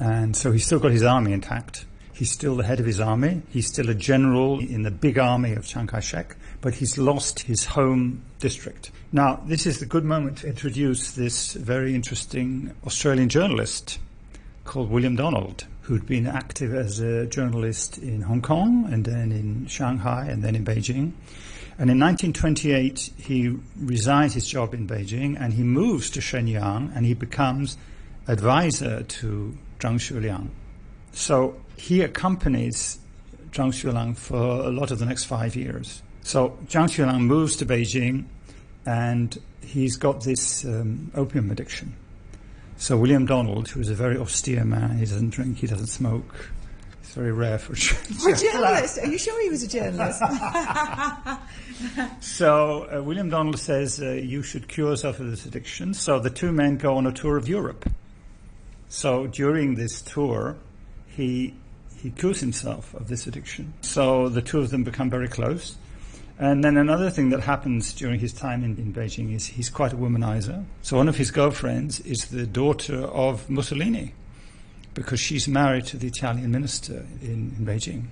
and 0.00 0.34
so 0.34 0.52
he's 0.52 0.64
still 0.64 0.78
got 0.78 0.92
his 0.92 1.02
army 1.02 1.34
intact. 1.34 1.84
He's 2.14 2.30
still 2.30 2.56
the 2.56 2.64
head 2.64 2.80
of 2.80 2.86
his 2.86 3.00
army. 3.00 3.42
He's 3.50 3.66
still 3.66 3.90
a 3.90 3.94
general 3.94 4.60
in 4.60 4.84
the 4.84 4.90
big 4.90 5.18
army 5.18 5.52
of 5.52 5.66
Chiang 5.66 5.88
Kai-shek, 5.88 6.36
but 6.60 6.72
he's 6.74 6.96
lost 6.96 7.40
his 7.40 7.64
home 7.64 8.22
district. 8.38 8.92
Now, 9.12 9.42
this 9.46 9.66
is 9.66 9.80
the 9.80 9.86
good 9.86 10.04
moment 10.04 10.38
to 10.38 10.46
introduce 10.46 11.10
this 11.10 11.54
very 11.54 11.92
interesting 11.92 12.72
Australian 12.86 13.28
journalist 13.28 13.98
called 14.64 14.90
William 14.90 15.16
Donald 15.16 15.66
who'd 15.84 16.06
been 16.06 16.26
active 16.26 16.74
as 16.74 16.98
a 17.00 17.26
journalist 17.26 17.98
in 17.98 18.22
Hong 18.22 18.40
Kong 18.40 18.88
and 18.90 19.04
then 19.04 19.32
in 19.32 19.66
Shanghai 19.66 20.26
and 20.26 20.42
then 20.42 20.56
in 20.56 20.64
Beijing. 20.64 21.12
And 21.78 21.90
in 21.90 22.00
1928, 22.00 23.10
he 23.18 23.54
resigns 23.78 24.32
his 24.32 24.46
job 24.46 24.72
in 24.72 24.86
Beijing 24.86 25.36
and 25.38 25.52
he 25.52 25.62
moves 25.62 26.08
to 26.10 26.20
Shenyang 26.20 26.96
and 26.96 27.04
he 27.04 27.12
becomes 27.12 27.76
advisor 28.28 29.02
to 29.02 29.58
Zhang 29.78 29.96
Xueliang. 29.96 30.48
So 31.12 31.60
he 31.76 32.00
accompanies 32.00 32.98
Zhang 33.50 33.68
Xueliang 33.68 34.16
for 34.16 34.36
a 34.36 34.70
lot 34.70 34.90
of 34.90 34.98
the 34.98 35.04
next 35.04 35.24
five 35.24 35.54
years. 35.54 36.02
So 36.22 36.56
Zhang 36.66 36.88
Xueliang 36.88 37.22
moves 37.22 37.56
to 37.56 37.66
Beijing 37.66 38.24
and 38.86 39.38
he's 39.60 39.96
got 39.96 40.24
this 40.24 40.64
um, 40.64 41.10
opium 41.14 41.50
addiction. 41.50 41.94
So 42.76 42.96
William 42.96 43.26
Donald, 43.26 43.68
who 43.68 43.80
is 43.80 43.90
a 43.90 43.94
very 43.94 44.16
austere 44.16 44.64
man, 44.64 44.98
he 44.98 45.04
doesn't 45.04 45.30
drink, 45.30 45.58
he 45.58 45.66
doesn't 45.66 45.86
smoke. 45.86 46.50
It's 47.00 47.14
very 47.14 47.32
rare 47.32 47.58
for, 47.58 47.76
for 47.76 48.30
a 48.30 48.36
journalist. 48.36 48.98
Are 48.98 49.06
you 49.06 49.18
sure 49.18 49.40
he 49.42 49.48
was 49.48 49.62
a 49.62 49.68
journalist? 49.68 50.20
so 52.20 52.88
uh, 52.92 53.02
William 53.02 53.30
Donald 53.30 53.58
says 53.58 54.00
uh, 54.02 54.10
you 54.10 54.42
should 54.42 54.68
cure 54.68 54.90
yourself 54.90 55.20
of 55.20 55.30
this 55.30 55.46
addiction. 55.46 55.94
So 55.94 56.18
the 56.18 56.30
two 56.30 56.50
men 56.52 56.76
go 56.76 56.96
on 56.96 57.06
a 57.06 57.12
tour 57.12 57.36
of 57.36 57.48
Europe. 57.48 57.88
So 58.88 59.26
during 59.26 59.74
this 59.74 60.02
tour, 60.02 60.56
he 61.08 61.54
he 61.96 62.10
cures 62.10 62.40
himself 62.40 62.92
of 62.94 63.08
this 63.08 63.26
addiction. 63.26 63.72
So 63.80 64.28
the 64.28 64.42
two 64.42 64.60
of 64.60 64.70
them 64.70 64.84
become 64.84 65.08
very 65.08 65.28
close. 65.28 65.76
And 66.38 66.64
then 66.64 66.76
another 66.76 67.10
thing 67.10 67.30
that 67.30 67.40
happens 67.40 67.92
during 67.92 68.18
his 68.18 68.32
time 68.32 68.64
in, 68.64 68.76
in, 68.76 68.92
Beijing 68.92 69.34
is 69.34 69.46
he's 69.46 69.70
quite 69.70 69.92
a 69.92 69.96
womanizer. 69.96 70.64
So 70.82 70.96
one 70.96 71.08
of 71.08 71.16
his 71.16 71.30
girlfriends 71.30 72.00
is 72.00 72.26
the 72.26 72.46
daughter 72.46 73.02
of 73.04 73.48
Mussolini 73.48 74.14
because 74.94 75.20
she's 75.20 75.46
married 75.46 75.86
to 75.86 75.96
the 75.96 76.08
Italian 76.08 76.50
minister 76.50 77.06
in, 77.22 77.54
in 77.56 77.64
Beijing. 77.64 78.04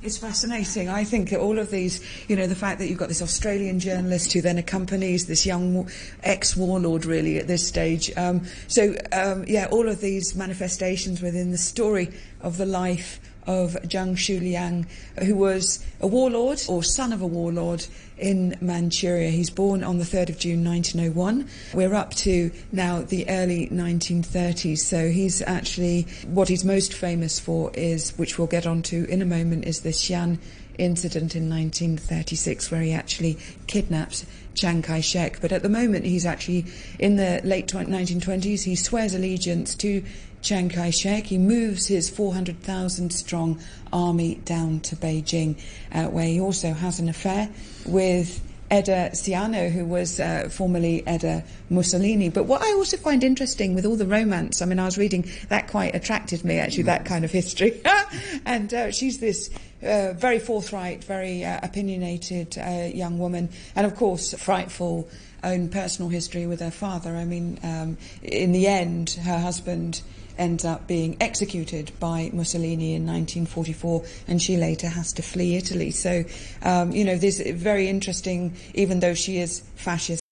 It's 0.00 0.16
fascinating. 0.16 0.88
I 0.88 1.02
think 1.02 1.32
all 1.32 1.58
of 1.58 1.72
these, 1.72 2.00
you 2.28 2.36
know, 2.36 2.46
the 2.46 2.54
fact 2.54 2.78
that 2.78 2.88
you've 2.88 2.98
got 2.98 3.08
this 3.08 3.20
Australian 3.20 3.80
journalist 3.80 4.32
who 4.32 4.40
then 4.40 4.56
accompanies 4.56 5.26
this 5.26 5.44
young 5.44 5.90
ex 6.22 6.56
warlord, 6.56 7.04
really, 7.04 7.38
at 7.38 7.48
this 7.48 7.66
stage. 7.66 8.16
Um, 8.16 8.46
so, 8.68 8.94
um, 9.10 9.44
yeah, 9.48 9.66
all 9.72 9.88
of 9.88 10.00
these 10.00 10.36
manifestations 10.36 11.20
within 11.20 11.50
the 11.50 11.58
story 11.58 12.10
of 12.40 12.58
the 12.58 12.66
life 12.66 13.18
of 13.48 13.72
Zhang 13.84 14.14
Xueliang, 14.14 14.86
who 15.24 15.34
was 15.34 15.84
a 16.00 16.06
warlord 16.06 16.62
or 16.68 16.84
son 16.84 17.12
of 17.12 17.22
a 17.22 17.26
warlord 17.26 17.86
in 18.18 18.56
Manchuria. 18.60 19.30
He's 19.30 19.48
born 19.48 19.82
on 19.82 19.96
the 19.96 20.04
3rd 20.04 20.28
of 20.28 20.38
June 20.38 20.64
1901. 20.64 21.48
We're 21.72 21.94
up 21.94 22.14
to 22.16 22.52
now 22.70 23.00
the 23.00 23.28
early 23.28 23.66
1930s, 23.68 24.78
so 24.78 25.08
he's 25.08 25.40
actually 25.42 26.06
what 26.26 26.48
he's 26.48 26.64
most 26.64 26.92
famous 26.92 27.40
for 27.40 27.70
is, 27.72 28.10
which 28.18 28.38
we'll 28.38 28.46
get 28.46 28.66
onto 28.66 29.04
in 29.04 29.22
a 29.22 29.26
moment, 29.26 29.64
is 29.64 29.80
the 29.80 29.90
Xi'an 29.90 30.38
incident 30.76 31.34
in 31.34 31.50
1936 31.50 32.70
where 32.70 32.82
he 32.82 32.92
actually 32.92 33.36
kidnaps 33.66 34.24
Chiang 34.58 34.82
Kai 34.82 35.00
shek. 35.00 35.40
But 35.40 35.52
at 35.52 35.62
the 35.62 35.68
moment, 35.68 36.04
he's 36.04 36.26
actually 36.26 36.66
in 36.98 37.16
the 37.16 37.40
late 37.44 37.68
1920s, 37.68 38.64
he 38.64 38.74
swears 38.74 39.14
allegiance 39.14 39.74
to 39.76 40.02
Chiang 40.42 40.68
Kai 40.68 40.90
shek. 40.90 41.26
He 41.26 41.38
moves 41.38 41.86
his 41.86 42.10
400,000 42.10 43.10
strong 43.10 43.60
army 43.92 44.36
down 44.44 44.80
to 44.80 44.96
Beijing, 44.96 45.56
uh, 45.92 46.06
where 46.06 46.26
he 46.26 46.40
also 46.40 46.72
has 46.72 46.98
an 46.98 47.08
affair 47.08 47.48
with 47.86 48.40
Edda 48.70 49.10
Ciano, 49.10 49.70
who 49.70 49.84
was 49.84 50.20
uh, 50.20 50.48
formerly 50.50 51.06
Edda 51.06 51.44
Mussolini. 51.70 52.28
But 52.28 52.44
what 52.44 52.62
I 52.62 52.72
also 52.74 52.96
find 52.96 53.24
interesting 53.24 53.74
with 53.74 53.86
all 53.86 53.96
the 53.96 54.06
romance, 54.06 54.60
I 54.60 54.66
mean, 54.66 54.78
I 54.78 54.84
was 54.84 54.98
reading 54.98 55.30
that 55.48 55.68
quite 55.68 55.94
attracted 55.94 56.44
me, 56.44 56.58
actually, 56.58 56.84
that 56.84 57.04
kind 57.04 57.24
of 57.24 57.30
history. 57.30 57.80
and 58.44 58.72
uh, 58.74 58.90
she's 58.90 59.18
this 59.18 59.50
uh, 59.82 60.12
very 60.14 60.38
forthright, 60.38 61.04
very 61.04 61.44
uh, 61.44 61.60
opinionated 61.62 62.58
uh, 62.58 62.88
young 62.92 63.18
woman, 63.18 63.48
and 63.74 63.86
of 63.86 63.96
course, 63.96 64.34
frightful 64.34 65.08
own 65.44 65.68
personal 65.68 66.08
history 66.08 66.46
with 66.46 66.60
her 66.60 66.70
father. 66.70 67.16
I 67.16 67.24
mean, 67.24 67.58
um, 67.62 67.96
in 68.22 68.52
the 68.52 68.66
end, 68.66 69.10
her 69.22 69.38
husband 69.38 70.02
ends 70.38 70.64
up 70.64 70.86
being 70.86 71.16
executed 71.20 71.92
by 72.00 72.30
Mussolini 72.32 72.94
in 72.94 73.06
1944, 73.06 74.04
and 74.28 74.40
she 74.40 74.56
later 74.56 74.88
has 74.88 75.12
to 75.14 75.22
flee 75.22 75.56
Italy. 75.56 75.90
So, 75.90 76.24
um, 76.62 76.92
you 76.92 77.04
know, 77.04 77.16
this 77.16 77.40
is 77.40 77.60
very 77.60 77.88
interesting, 77.88 78.54
even 78.74 79.00
though 79.00 79.14
she 79.14 79.38
is 79.38 79.62
fascist. 79.76 80.22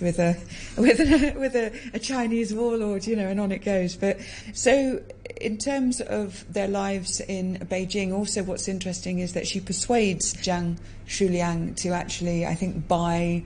with 0.00 0.18
a 0.18 0.36
with 0.80 1.00
a, 1.00 1.34
with 1.38 1.54
a, 1.54 1.72
a, 1.94 1.98
Chinese 1.98 2.52
warlord, 2.54 3.06
you 3.06 3.16
know, 3.16 3.28
and 3.28 3.38
on 3.40 3.52
it 3.52 3.58
goes. 3.58 3.96
But 3.96 4.18
so, 4.52 5.02
in 5.40 5.58
terms 5.58 6.00
of 6.00 6.52
their 6.52 6.68
lives 6.68 7.20
in 7.20 7.58
Beijing, 7.58 8.12
also 8.12 8.42
what's 8.42 8.68
interesting 8.68 9.18
is 9.18 9.34
that 9.34 9.46
she 9.46 9.60
persuades 9.60 10.34
Zhang 10.34 10.78
Xueliang 11.06 11.76
to 11.76 11.90
actually, 11.90 12.46
I 12.46 12.54
think, 12.54 12.88
buy 12.88 13.44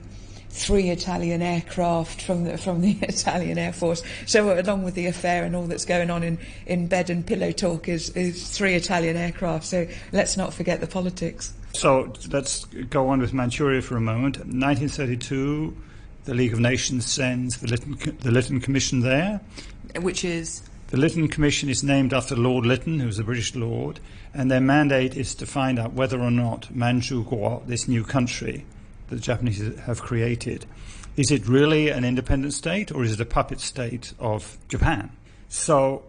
three 0.49 0.89
Italian 0.89 1.41
aircraft 1.41 2.21
from 2.21 2.43
the, 2.43 2.57
from 2.57 2.81
the 2.81 2.91
Italian 3.01 3.57
Air 3.57 3.73
Force. 3.73 4.03
So 4.25 4.49
uh, 4.49 4.61
along 4.61 4.83
with 4.83 4.95
the 4.95 5.07
affair 5.07 5.43
and 5.43 5.55
all 5.55 5.67
that's 5.67 5.85
going 5.85 6.09
on 6.09 6.23
in, 6.23 6.37
in 6.65 6.87
bed 6.87 7.09
and 7.09 7.25
pillow 7.25 7.51
talk 7.51 7.87
is, 7.87 8.09
is 8.11 8.49
three 8.49 8.75
Italian 8.75 9.15
aircraft. 9.15 9.65
So 9.65 9.87
let's 10.11 10.37
not 10.37 10.53
forget 10.53 10.81
the 10.81 10.87
politics. 10.87 11.53
So 11.73 12.13
let's 12.31 12.65
go 12.65 13.09
on 13.09 13.19
with 13.19 13.33
Manchuria 13.33 13.81
for 13.81 13.95
a 13.95 14.01
moment. 14.01 14.37
1932, 14.37 15.75
the 16.25 16.33
League 16.33 16.53
of 16.53 16.59
Nations 16.59 17.05
sends 17.05 17.57
the 17.57 17.67
Lytton, 17.67 18.17
the 18.19 18.31
Lytton 18.31 18.59
Commission 18.59 19.01
there. 19.01 19.39
Which 20.01 20.25
is? 20.25 20.63
The 20.87 20.97
Lytton 20.97 21.27
Commission 21.27 21.69
is 21.69 21.83
named 21.83 22.13
after 22.13 22.35
Lord 22.35 22.65
Lytton, 22.65 22.99
who's 22.99 23.19
a 23.19 23.23
British 23.23 23.55
lord, 23.55 23.99
and 24.33 24.49
their 24.49 24.59
mandate 24.59 25.15
is 25.15 25.35
to 25.35 25.45
find 25.45 25.77
out 25.77 25.93
whether 25.93 26.19
or 26.19 26.31
not 26.31 26.73
Manchukuo, 26.73 27.65
this 27.67 27.87
new 27.87 28.03
country, 28.03 28.65
the 29.09 29.19
Japanese 29.19 29.77
have 29.79 30.01
created. 30.01 30.65
Is 31.17 31.31
it 31.31 31.47
really 31.47 31.89
an 31.89 32.05
independent 32.05 32.53
state 32.53 32.91
or 32.91 33.03
is 33.03 33.13
it 33.13 33.19
a 33.19 33.25
puppet 33.25 33.59
state 33.59 34.13
of 34.19 34.57
Japan? 34.67 35.11
So 35.49 36.03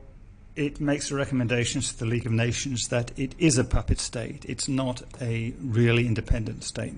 it 0.57 0.81
makes 0.81 1.11
recommendations 1.11 1.93
to 1.93 1.99
the 2.01 2.07
League 2.07 2.27
of 2.27 2.33
Nations 2.33 2.89
that 2.89 3.19
it 3.19 3.35
is 3.39 3.59
a 3.59 3.65
puppet 3.65 3.99
state. 3.99 4.45
It's 4.49 4.69
not 4.69 5.03
a 5.21 5.55
really 5.61 6.07
independent 6.07 6.65
state. 6.65 6.95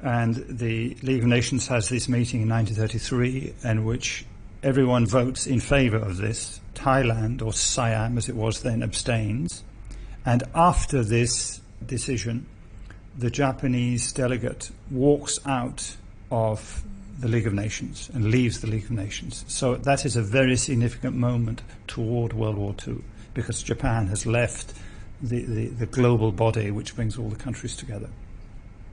And 0.00 0.36
the 0.48 0.96
League 1.02 1.22
of 1.22 1.26
Nations 1.26 1.66
has 1.68 1.88
this 1.88 2.08
meeting 2.08 2.42
in 2.42 2.48
1933 2.48 3.54
in 3.68 3.84
which 3.84 4.24
everyone 4.62 5.06
votes 5.06 5.46
in 5.46 5.60
favor 5.60 5.96
of 5.96 6.18
this. 6.18 6.60
Thailand, 6.74 7.42
or 7.42 7.52
Siam 7.52 8.18
as 8.18 8.28
it 8.28 8.36
was 8.36 8.62
then, 8.62 8.82
abstains. 8.82 9.64
And 10.24 10.44
after 10.54 11.02
this 11.02 11.60
decision, 11.84 12.46
the 13.18 13.30
Japanese 13.30 14.12
delegate 14.12 14.70
walks 14.90 15.40
out 15.44 15.96
of 16.30 16.84
the 17.18 17.26
League 17.26 17.48
of 17.48 17.52
Nations 17.52 18.10
and 18.14 18.30
leaves 18.30 18.60
the 18.60 18.68
League 18.68 18.84
of 18.84 18.92
Nations. 18.92 19.44
So 19.48 19.74
that 19.74 20.06
is 20.06 20.14
a 20.14 20.22
very 20.22 20.56
significant 20.56 21.16
moment 21.16 21.62
toward 21.88 22.32
World 22.32 22.56
War 22.56 22.74
II 22.86 22.98
because 23.34 23.62
Japan 23.62 24.06
has 24.06 24.24
left 24.24 24.72
the, 25.20 25.42
the, 25.42 25.66
the 25.66 25.86
global 25.86 26.30
body 26.30 26.70
which 26.70 26.94
brings 26.94 27.18
all 27.18 27.28
the 27.28 27.36
countries 27.36 27.76
together. 27.76 28.08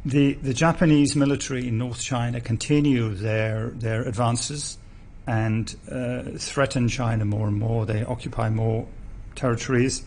The, 0.03 0.33
the 0.33 0.53
Japanese 0.53 1.15
military 1.15 1.67
in 1.67 1.77
North 1.77 2.01
China 2.01 2.41
continue 2.41 3.13
their, 3.13 3.69
their 3.69 4.01
advances 4.03 4.79
and 5.27 5.75
uh, 5.91 6.23
threaten 6.37 6.87
China 6.87 7.25
more 7.25 7.47
and 7.47 7.57
more. 7.57 7.85
They 7.85 8.03
occupy 8.03 8.49
more 8.49 8.87
territories. 9.35 10.03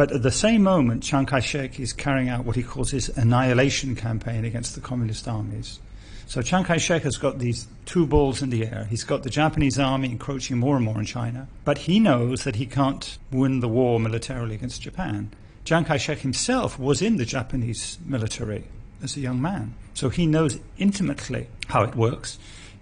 But 0.00 0.12
at 0.12 0.22
the 0.22 0.30
same 0.30 0.62
moment, 0.62 1.02
Chiang 1.02 1.26
Kai 1.26 1.40
shek 1.40 1.78
is 1.78 1.92
carrying 1.92 2.30
out 2.30 2.46
what 2.46 2.56
he 2.56 2.62
calls 2.62 2.90
his 2.90 3.10
annihilation 3.18 3.94
campaign 3.94 4.46
against 4.46 4.74
the 4.74 4.80
communist 4.80 5.28
armies. 5.28 5.78
So 6.26 6.40
Chiang 6.40 6.64
Kai 6.64 6.78
shek 6.78 7.02
has 7.02 7.18
got 7.18 7.38
these 7.38 7.66
two 7.84 8.06
balls 8.06 8.40
in 8.40 8.48
the 8.48 8.64
air. 8.64 8.86
He's 8.88 9.04
got 9.04 9.24
the 9.24 9.28
Japanese 9.28 9.78
army 9.78 10.10
encroaching 10.10 10.56
more 10.56 10.76
and 10.76 10.86
more 10.86 10.96
on 10.96 11.04
China, 11.04 11.48
but 11.66 11.76
he 11.76 12.00
knows 12.00 12.44
that 12.44 12.56
he 12.56 12.64
can't 12.64 13.18
win 13.30 13.60
the 13.60 13.68
war 13.68 14.00
militarily 14.00 14.54
against 14.54 14.80
Japan. 14.80 15.32
Chiang 15.66 15.84
Kai 15.84 15.98
shek 15.98 16.20
himself 16.20 16.78
was 16.78 17.02
in 17.02 17.18
the 17.18 17.26
Japanese 17.26 17.98
military 18.06 18.64
as 19.02 19.18
a 19.18 19.20
young 19.20 19.42
man. 19.42 19.74
So 19.92 20.08
he 20.08 20.24
knows 20.24 20.58
intimately 20.78 21.48
how 21.66 21.82
it 21.82 21.94
works. 21.94 22.38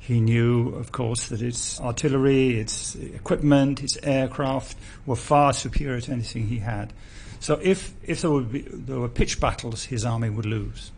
He 0.09 0.21
knew, 0.21 0.71
of 0.71 0.91
course, 0.91 1.29
that 1.29 1.43
its 1.43 1.79
artillery, 1.81 2.59
its 2.59 2.95
equipment, 2.95 3.83
its 3.83 3.99
aircraft 4.03 4.79
were 5.05 5.17
far 5.17 5.53
superior 5.53 6.00
to 6.00 6.12
anything 6.12 6.47
he 6.47 6.61
had. 6.61 6.95
So 7.41 7.61
if, 7.62 7.93
if 8.03 8.23
there, 8.23 8.31
would 8.31 8.50
be, 8.50 8.62
there 8.62 9.00
were 9.00 9.11
pitched 9.11 9.38
battles, 9.38 9.85
his 9.85 10.07
army 10.07 10.31
would 10.31 10.47
lose. 10.47 10.93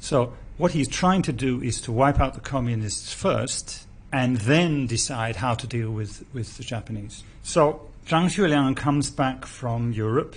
So 0.00 0.32
what 0.58 0.72
he's 0.72 0.88
trying 0.88 1.22
to 1.22 1.32
do 1.32 1.62
is 1.62 1.80
to 1.82 1.92
wipe 1.92 2.18
out 2.18 2.34
the 2.34 2.40
communists 2.40 3.12
first 3.12 3.86
and 4.12 4.38
then 4.38 4.88
decide 4.88 5.36
how 5.36 5.54
to 5.54 5.66
deal 5.68 5.92
with, 5.92 6.24
with 6.34 6.56
the 6.56 6.64
Japanese. 6.64 7.22
So 7.44 7.88
Zhang 8.08 8.26
Xueliang 8.26 8.76
comes 8.76 9.10
back 9.10 9.46
from 9.46 9.92
Europe 9.92 10.34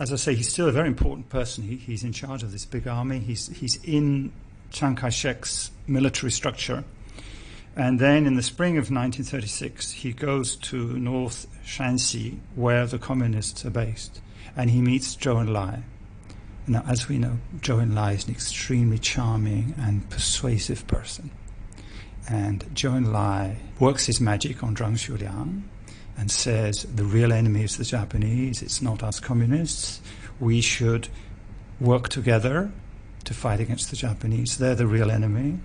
as 0.00 0.14
I 0.14 0.16
say, 0.16 0.34
he's 0.34 0.48
still 0.48 0.66
a 0.66 0.72
very 0.72 0.88
important 0.88 1.28
person. 1.28 1.62
He, 1.62 1.76
he's 1.76 2.04
in 2.04 2.12
charge 2.14 2.42
of 2.42 2.52
this 2.52 2.64
big 2.64 2.88
army. 2.88 3.18
He's, 3.18 3.48
he's 3.48 3.76
in 3.84 4.32
Chiang 4.70 4.96
Kai 4.96 5.10
shek's 5.10 5.70
military 5.86 6.32
structure. 6.32 6.84
And 7.80 7.98
then 7.98 8.26
in 8.26 8.34
the 8.34 8.42
spring 8.42 8.74
of 8.74 8.90
1936, 8.90 9.92
he 9.92 10.12
goes 10.12 10.54
to 10.56 10.98
North 10.98 11.46
Shaanxi, 11.64 12.38
where 12.54 12.86
the 12.86 12.98
communists 12.98 13.64
are 13.64 13.70
based, 13.70 14.20
and 14.54 14.68
he 14.68 14.82
meets 14.82 15.16
Zhou 15.16 15.46
Enlai. 15.46 15.82
Now, 16.66 16.84
as 16.86 17.08
we 17.08 17.16
know, 17.16 17.38
Zhou 17.60 17.82
Enlai 17.82 18.16
is 18.16 18.26
an 18.26 18.32
extremely 18.32 18.98
charming 18.98 19.74
and 19.78 20.06
persuasive 20.10 20.86
person. 20.88 21.30
And 22.28 22.66
Zhou 22.74 23.02
Enlai 23.02 23.56
works 23.78 24.04
his 24.04 24.20
magic 24.20 24.62
on 24.62 24.76
Zhang 24.76 24.98
Xueliang, 24.98 25.62
and 26.18 26.30
says 26.30 26.82
the 26.82 27.04
real 27.04 27.32
enemy 27.32 27.64
is 27.64 27.78
the 27.78 27.84
Japanese, 27.84 28.60
it's 28.60 28.82
not 28.82 29.02
us 29.02 29.20
communists. 29.20 30.02
We 30.38 30.60
should 30.60 31.08
work 31.80 32.10
together 32.10 32.72
to 33.24 33.32
fight 33.32 33.58
against 33.58 33.88
the 33.88 33.96
Japanese. 33.96 34.58
They're 34.58 34.74
the 34.74 34.86
real 34.86 35.10
enemy. 35.10 35.60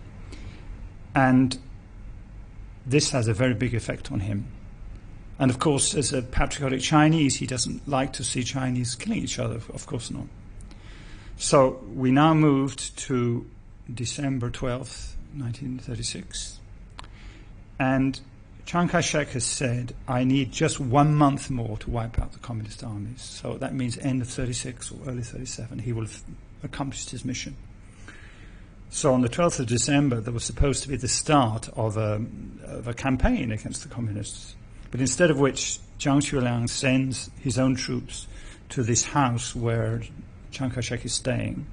And 1.13 1.59
this 2.85 3.11
has 3.11 3.27
a 3.27 3.33
very 3.33 3.53
big 3.53 3.73
effect 3.73 4.11
on 4.11 4.21
him. 4.21 4.47
And 5.37 5.51
of 5.51 5.59
course, 5.59 5.95
as 5.95 6.13
a 6.13 6.21
patriotic 6.21 6.81
Chinese, 6.81 7.35
he 7.35 7.45
doesn't 7.45 7.87
like 7.87 8.13
to 8.13 8.23
see 8.23 8.43
Chinese 8.43 8.95
killing 8.95 9.19
each 9.19 9.39
other, 9.39 9.55
of 9.55 9.85
course 9.85 10.09
not. 10.11 10.27
So 11.37 11.83
we 11.93 12.11
now 12.11 12.33
moved 12.33 12.97
to 12.99 13.45
December 13.93 14.49
12th, 14.49 15.15
1936. 15.35 16.59
And 17.77 18.19
Chiang 18.65 18.87
Kai 18.87 19.01
shek 19.01 19.29
has 19.29 19.45
said, 19.45 19.93
I 20.07 20.23
need 20.23 20.51
just 20.51 20.79
one 20.79 21.13
month 21.13 21.49
more 21.49 21.77
to 21.79 21.89
wipe 21.89 22.17
out 22.19 22.31
the 22.31 22.39
communist 22.39 22.83
armies. 22.83 23.21
So 23.21 23.57
that 23.57 23.75
means 23.75 23.97
end 23.97 24.21
of 24.21 24.29
36 24.29 24.91
or 24.91 25.09
early 25.09 25.21
37, 25.21 25.79
he 25.79 25.91
will 25.91 26.03
have 26.03 26.23
accomplished 26.63 27.09
his 27.09 27.25
mission. 27.25 27.57
So 28.95 29.13
on 29.13 29.19
the 29.19 29.27
12th 29.27 29.59
of 29.59 29.67
December, 29.67 30.21
there 30.21 30.31
was 30.31 30.45
supposed 30.45 30.83
to 30.83 30.87
be 30.87 30.95
the 30.95 31.09
start 31.09 31.67
of 31.75 31.97
a, 31.97 32.25
of 32.63 32.87
a 32.87 32.93
campaign 32.93 33.51
against 33.51 33.83
the 33.83 33.89
communists. 33.89 34.55
But 34.89 35.01
instead 35.01 35.29
of 35.29 35.37
which, 35.37 35.79
Zhang 35.99 36.21
Xueliang 36.21 36.69
sends 36.69 37.29
his 37.41 37.59
own 37.59 37.75
troops 37.75 38.25
to 38.69 38.83
this 38.83 39.03
house 39.03 39.53
where 39.53 40.01
Chiang 40.51 40.71
Kai 40.71 40.79
shek 40.79 41.03
is 41.03 41.13
staying. 41.13 41.65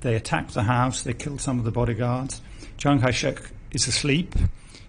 They 0.00 0.14
attack 0.14 0.52
the 0.52 0.62
house, 0.62 1.02
they 1.02 1.12
kill 1.12 1.36
some 1.36 1.58
of 1.58 1.66
the 1.66 1.70
bodyguards. 1.70 2.40
Chiang 2.78 2.98
Kai 2.98 3.10
shek 3.10 3.42
is 3.72 3.86
asleep 3.86 4.34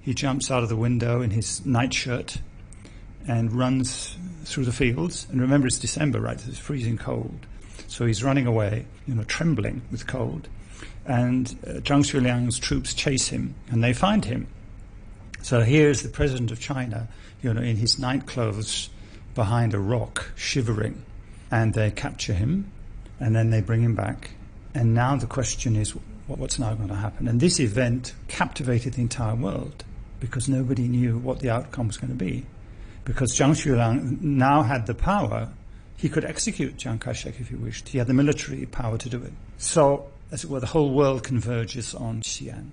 he 0.02 0.14
jumps 0.14 0.50
out 0.50 0.64
of 0.64 0.70
the 0.70 0.78
window 0.78 1.22
in 1.22 1.32
his 1.32 1.66
nightshirt 1.66 2.38
and 3.28 3.52
runs 3.52 4.16
through 4.46 4.64
the 4.64 4.72
fields. 4.72 5.28
And 5.30 5.42
remember, 5.42 5.68
it's 5.68 5.78
December, 5.78 6.22
right? 6.22 6.42
It's 6.48 6.58
freezing 6.58 6.98
cold. 6.98 7.46
So 7.90 8.06
he's 8.06 8.24
running 8.24 8.48
away, 8.48 8.86
you 9.06 9.14
know, 9.14 9.26
trembling 9.26 9.82
with 9.92 10.08
cold. 10.08 10.48
And 11.06 11.48
uh, 11.66 11.72
Zhang 11.82 12.04
Xueliang's 12.04 12.60
troops 12.60 12.94
chase 12.94 13.28
him, 13.30 13.56
and 13.70 13.84
they 13.84 13.94
find 13.94 14.24
him. 14.26 14.48
So 15.42 15.62
here's 15.62 16.04
the 16.04 16.10
president 16.10 16.52
of 16.52 16.60
China, 16.60 17.08
you 17.42 17.54
know, 17.54 17.62
in 17.62 17.76
his 17.76 17.98
nightclothes 17.98 18.90
behind 19.34 19.74
a 19.74 19.80
rock, 19.80 20.32
shivering. 20.36 21.04
And 21.50 21.74
they 21.74 21.92
capture 21.92 22.34
him, 22.34 22.72
and 23.20 23.36
then 23.36 23.50
they 23.50 23.62
bring 23.62 23.82
him 23.82 23.96
back. 23.96 24.32
And 24.74 24.94
now 24.94 25.16
the 25.16 25.28
question 25.28 25.76
is, 25.76 25.94
what's 26.28 26.60
now 26.60 26.74
going 26.76 26.90
to 26.90 26.96
happen? 26.96 27.28
And 27.28 27.40
this 27.40 27.60
event 27.60 28.14
captivated 28.28 28.94
the 28.94 29.02
entire 29.02 29.36
world 29.36 29.84
because 30.20 30.48
nobody 30.48 30.88
knew 30.88 31.18
what 31.18 31.40
the 31.40 31.50
outcome 31.50 31.88
was 31.88 31.98
going 31.98 32.12
to 32.12 32.26
be. 32.26 32.46
Because 33.04 33.36
Zhang 33.36 33.52
Xueliang 33.52 34.22
now 34.22 34.62
had 34.62 34.86
the 34.86 34.94
power, 34.94 35.50
he 35.98 36.08
could 36.08 36.24
execute 36.24 36.78
Chiang 36.78 37.00
Kai-shek 37.00 37.40
if 37.40 37.50
he 37.50 37.56
wished. 37.56 37.90
He 37.90 37.98
had 37.98 38.08
the 38.08 38.14
military 38.14 38.66
power 38.66 38.98
to 38.98 39.10
do 39.10 39.22
it. 39.22 39.34
So, 39.58 40.10
as 40.32 40.44
it 40.44 40.50
were, 40.50 40.60
the 40.60 40.68
whole 40.68 40.92
world 40.92 41.24
converges 41.24 41.94
on 41.94 42.22
Xi'an. 42.22 42.70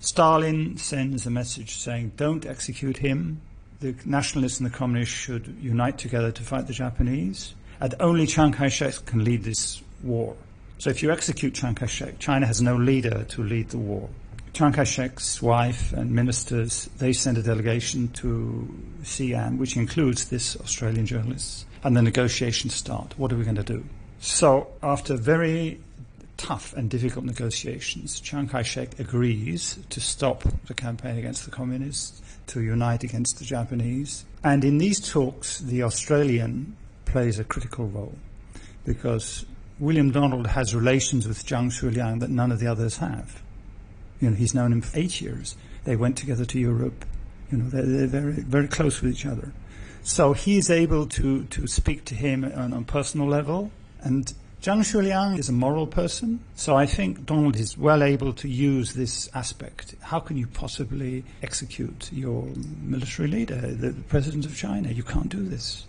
Stalin 0.00 0.76
sends 0.76 1.26
a 1.26 1.30
message 1.30 1.76
saying, 1.76 2.12
don't 2.16 2.46
execute 2.46 2.98
him. 2.98 3.40
The 3.80 3.94
nationalists 4.04 4.60
and 4.60 4.66
the 4.70 4.74
communists 4.74 5.14
should 5.14 5.56
unite 5.60 5.98
together 5.98 6.30
to 6.30 6.42
fight 6.42 6.66
the 6.66 6.72
Japanese. 6.72 7.54
And 7.80 7.94
only 8.00 8.26
Chiang 8.26 8.52
Kai-shek 8.52 9.06
can 9.06 9.24
lead 9.24 9.42
this 9.42 9.82
war. 10.02 10.36
So 10.78 10.90
if 10.90 11.02
you 11.02 11.10
execute 11.10 11.54
Chiang 11.54 11.74
Kai-shek, 11.74 12.18
China 12.18 12.46
has 12.46 12.60
no 12.60 12.76
leader 12.76 13.24
to 13.24 13.42
lead 13.42 13.70
the 13.70 13.78
war. 13.78 14.08
Chiang 14.52 14.72
Kai-shek's 14.72 15.42
wife 15.42 15.92
and 15.92 16.12
ministers, 16.12 16.88
they 16.98 17.12
send 17.12 17.38
a 17.38 17.42
delegation 17.42 18.08
to 18.08 18.68
Xi'an, 19.02 19.58
which 19.58 19.76
includes 19.76 20.26
this 20.26 20.56
Australian 20.60 21.06
journalist, 21.06 21.66
and 21.82 21.96
the 21.96 22.02
negotiations 22.02 22.74
start. 22.74 23.18
What 23.18 23.32
are 23.32 23.36
we 23.36 23.44
going 23.44 23.56
to 23.56 23.64
do? 23.64 23.84
So 24.20 24.68
after 24.82 25.16
very 25.16 25.80
tough 26.36 26.72
and 26.74 26.90
difficult 26.90 27.24
negotiations, 27.24 28.20
Chiang 28.20 28.48
Kai-shek 28.48 28.98
agrees 28.98 29.78
to 29.90 30.00
stop 30.00 30.44
the 30.66 30.74
campaign 30.74 31.18
against 31.18 31.44
the 31.44 31.50
communists, 31.50 32.22
to 32.48 32.60
unite 32.60 33.04
against 33.04 33.38
the 33.38 33.44
Japanese. 33.44 34.24
And 34.42 34.64
in 34.64 34.78
these 34.78 35.00
talks, 35.00 35.58
the 35.60 35.82
Australian 35.82 36.76
plays 37.04 37.38
a 37.38 37.44
critical 37.44 37.86
role 37.86 38.16
because 38.84 39.46
William 39.78 40.10
Donald 40.10 40.46
has 40.48 40.74
relations 40.74 41.26
with 41.26 41.44
Zhang 41.44 41.66
Xueliang 41.66 42.20
that 42.20 42.30
none 42.30 42.52
of 42.52 42.60
the 42.60 42.66
others 42.66 42.98
have. 42.98 43.42
You 44.20 44.30
know, 44.30 44.36
he's 44.36 44.54
known 44.54 44.72
him 44.72 44.82
for 44.82 44.98
eight 44.98 45.20
years. 45.20 45.56
They 45.84 45.96
went 45.96 46.16
together 46.16 46.44
to 46.44 46.58
Europe. 46.58 47.04
You 47.50 47.58
know, 47.58 47.68
they're, 47.68 47.82
they're 47.82 48.06
very, 48.06 48.32
very 48.32 48.68
close 48.68 49.00
with 49.00 49.12
each 49.12 49.26
other. 49.26 49.52
So 50.02 50.32
he's 50.32 50.70
able 50.70 51.06
to, 51.06 51.44
to 51.44 51.66
speak 51.66 52.04
to 52.06 52.14
him 52.14 52.44
on 52.44 52.72
a 52.72 52.82
personal 52.82 53.26
level. 53.26 53.70
And 54.02 54.32
Zhang 54.64 54.78
Xueliang 54.78 55.38
is 55.38 55.50
a 55.50 55.52
moral 55.52 55.86
person. 55.86 56.40
So 56.54 56.74
I 56.74 56.86
think 56.86 57.26
Donald 57.26 57.54
is 57.54 57.76
well 57.76 58.02
able 58.02 58.32
to 58.32 58.48
use 58.48 58.94
this 58.94 59.28
aspect. 59.34 59.94
How 60.00 60.20
can 60.20 60.38
you 60.38 60.46
possibly 60.46 61.22
execute 61.42 62.10
your 62.10 62.48
military 62.80 63.28
leader, 63.28 63.60
the, 63.60 63.90
the 63.90 64.02
president 64.04 64.46
of 64.46 64.56
China? 64.56 64.90
You 64.90 65.02
can't 65.02 65.28
do 65.28 65.42
this. 65.42 65.86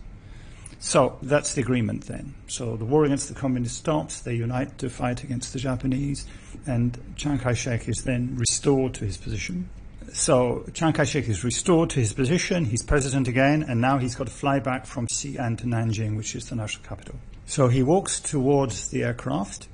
So 0.80 1.18
that's 1.22 1.54
the 1.54 1.62
agreement 1.62 2.08
then. 2.08 2.34
So 2.48 2.76
the 2.76 2.84
war 2.84 3.06
against 3.06 3.30
the 3.30 3.34
communists 3.34 3.78
stops, 3.78 4.20
they 4.20 4.36
unite 4.36 4.78
to 4.80 4.90
fight 4.90 5.24
against 5.24 5.54
the 5.54 5.60
Japanese, 5.60 6.26
and 6.68 7.00
Chiang 7.16 7.40
Kai 7.40 7.54
shek 7.54 7.88
is 7.88 8.04
then 8.04 8.36
restored 8.36 8.94
to 8.96 9.06
his 9.06 9.16
position. 9.16 9.70
So 10.12 10.66
Chiang 10.74 10.92
Kai 10.92 11.06
shek 11.06 11.30
is 11.30 11.46
restored 11.46 11.92
to 11.92 12.02
his 12.02 12.12
position, 12.12 12.66
he's 12.66 12.84
president 12.84 13.30
again, 13.30 13.64
and 13.64 13.80
now 13.80 14.00
he's 14.00 14.16
got 14.16 14.28
to 14.28 14.34
fly 14.34 14.60
back 14.60 14.86
from 14.86 15.08
Xi'an 15.08 15.58
to 15.60 15.64
Nanjing, 15.64 16.18
which 16.18 16.36
is 16.36 16.50
the 16.50 16.58
national 16.58 16.86
capital. 16.86 17.16
So 17.46 17.68
he 17.68 17.84
walks 17.84 18.20
towards 18.20 18.90
the 18.90 19.04
aircraft 19.04 19.68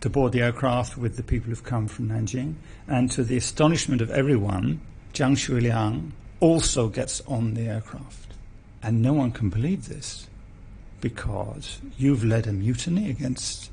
to 0.00 0.08
board 0.08 0.32
the 0.32 0.42
aircraft 0.42 0.96
with 0.96 1.16
the 1.16 1.22
people 1.22 1.50
who've 1.50 1.62
come 1.62 1.86
from 1.86 2.08
Nanjing, 2.08 2.54
and 2.88 3.10
to 3.10 3.22
the 3.22 3.36
astonishment 3.36 4.00
of 4.00 4.10
everyone, 4.10 4.80
Zhang 5.12 5.32
Xueliang 5.32 6.12
also 6.40 6.88
gets 6.88 7.20
on 7.22 7.54
the 7.54 7.68
aircraft. 7.68 8.32
And 8.82 9.02
no 9.02 9.12
one 9.12 9.30
can 9.30 9.50
believe 9.50 9.88
this 9.88 10.26
because 11.02 11.80
you've 11.98 12.24
led 12.24 12.46
a 12.46 12.52
mutiny 12.52 13.10
against 13.10 13.70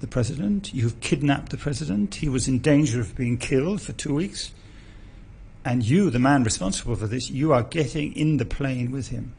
the 0.00 0.06
president, 0.06 0.74
you've 0.74 1.00
kidnapped 1.00 1.50
the 1.50 1.56
president, 1.56 2.16
he 2.16 2.28
was 2.28 2.48
in 2.48 2.58
danger 2.58 3.00
of 3.00 3.16
being 3.16 3.38
killed 3.38 3.80
for 3.80 3.92
two 3.92 4.14
weeks, 4.14 4.52
and 5.64 5.82
you, 5.82 6.10
the 6.10 6.18
man 6.18 6.44
responsible 6.44 6.94
for 6.96 7.06
this, 7.06 7.30
you 7.30 7.52
are 7.52 7.62
getting 7.62 8.14
in 8.14 8.36
the 8.36 8.44
plane 8.44 8.90
with 8.90 9.08
him. 9.08 9.34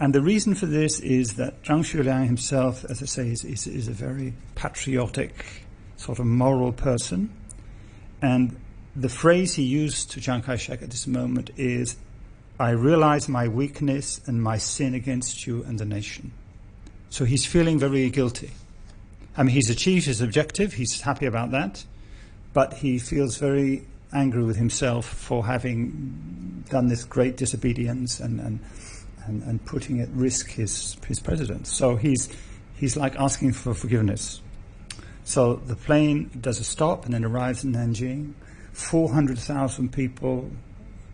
And 0.00 0.14
the 0.14 0.22
reason 0.22 0.54
for 0.54 0.66
this 0.66 1.00
is 1.00 1.34
that 1.34 1.62
Zhang 1.62 1.80
Xueliang 1.80 2.26
himself, 2.26 2.84
as 2.86 3.02
I 3.02 3.06
say, 3.06 3.28
is, 3.28 3.44
is, 3.44 3.66
is 3.66 3.88
a 3.88 3.92
very 3.92 4.34
patriotic, 4.54 5.64
sort 5.96 6.18
of 6.18 6.26
moral 6.26 6.72
person. 6.72 7.30
And 8.20 8.56
the 8.96 9.08
phrase 9.08 9.54
he 9.54 9.62
used 9.62 10.10
to 10.12 10.20
Chiang 10.20 10.42
Kai-shek 10.42 10.82
at 10.82 10.90
this 10.90 11.06
moment 11.06 11.50
is, 11.56 11.96
I 12.58 12.70
realize 12.70 13.28
my 13.28 13.48
weakness 13.48 14.20
and 14.26 14.42
my 14.42 14.58
sin 14.58 14.94
against 14.94 15.46
you 15.46 15.62
and 15.64 15.78
the 15.78 15.84
nation. 15.84 16.32
So 17.10 17.24
he's 17.24 17.44
feeling 17.44 17.78
very 17.78 18.08
guilty. 18.10 18.50
I 19.36 19.42
mean, 19.42 19.54
he's 19.54 19.70
achieved 19.70 20.06
his 20.06 20.20
objective, 20.20 20.74
he's 20.74 21.00
happy 21.00 21.26
about 21.26 21.52
that, 21.52 21.84
but 22.52 22.74
he 22.74 22.98
feels 22.98 23.38
very 23.38 23.86
angry 24.12 24.44
with 24.44 24.56
himself 24.56 25.06
for 25.06 25.46
having 25.46 26.64
done 26.68 26.88
this 26.88 27.04
great 27.04 27.36
disobedience 27.36 28.20
and, 28.20 28.40
and, 28.40 28.60
and, 29.26 29.42
and 29.42 29.64
putting 29.64 30.00
at 30.00 30.08
risk 30.10 30.50
his, 30.50 30.96
his 31.06 31.20
president. 31.20 31.66
So 31.66 31.96
he's, 31.96 32.28
he's 32.76 32.96
like 32.96 33.16
asking 33.16 33.52
for 33.52 33.74
forgiveness. 33.74 34.40
So 35.24 35.56
the 35.56 35.76
plane 35.76 36.30
does 36.40 36.58
a 36.60 36.64
stop 36.64 37.04
and 37.04 37.14
then 37.14 37.24
arrives 37.24 37.64
in 37.64 37.72
Nanjing. 37.72 38.32
400,000 38.72 39.92
people 39.92 40.50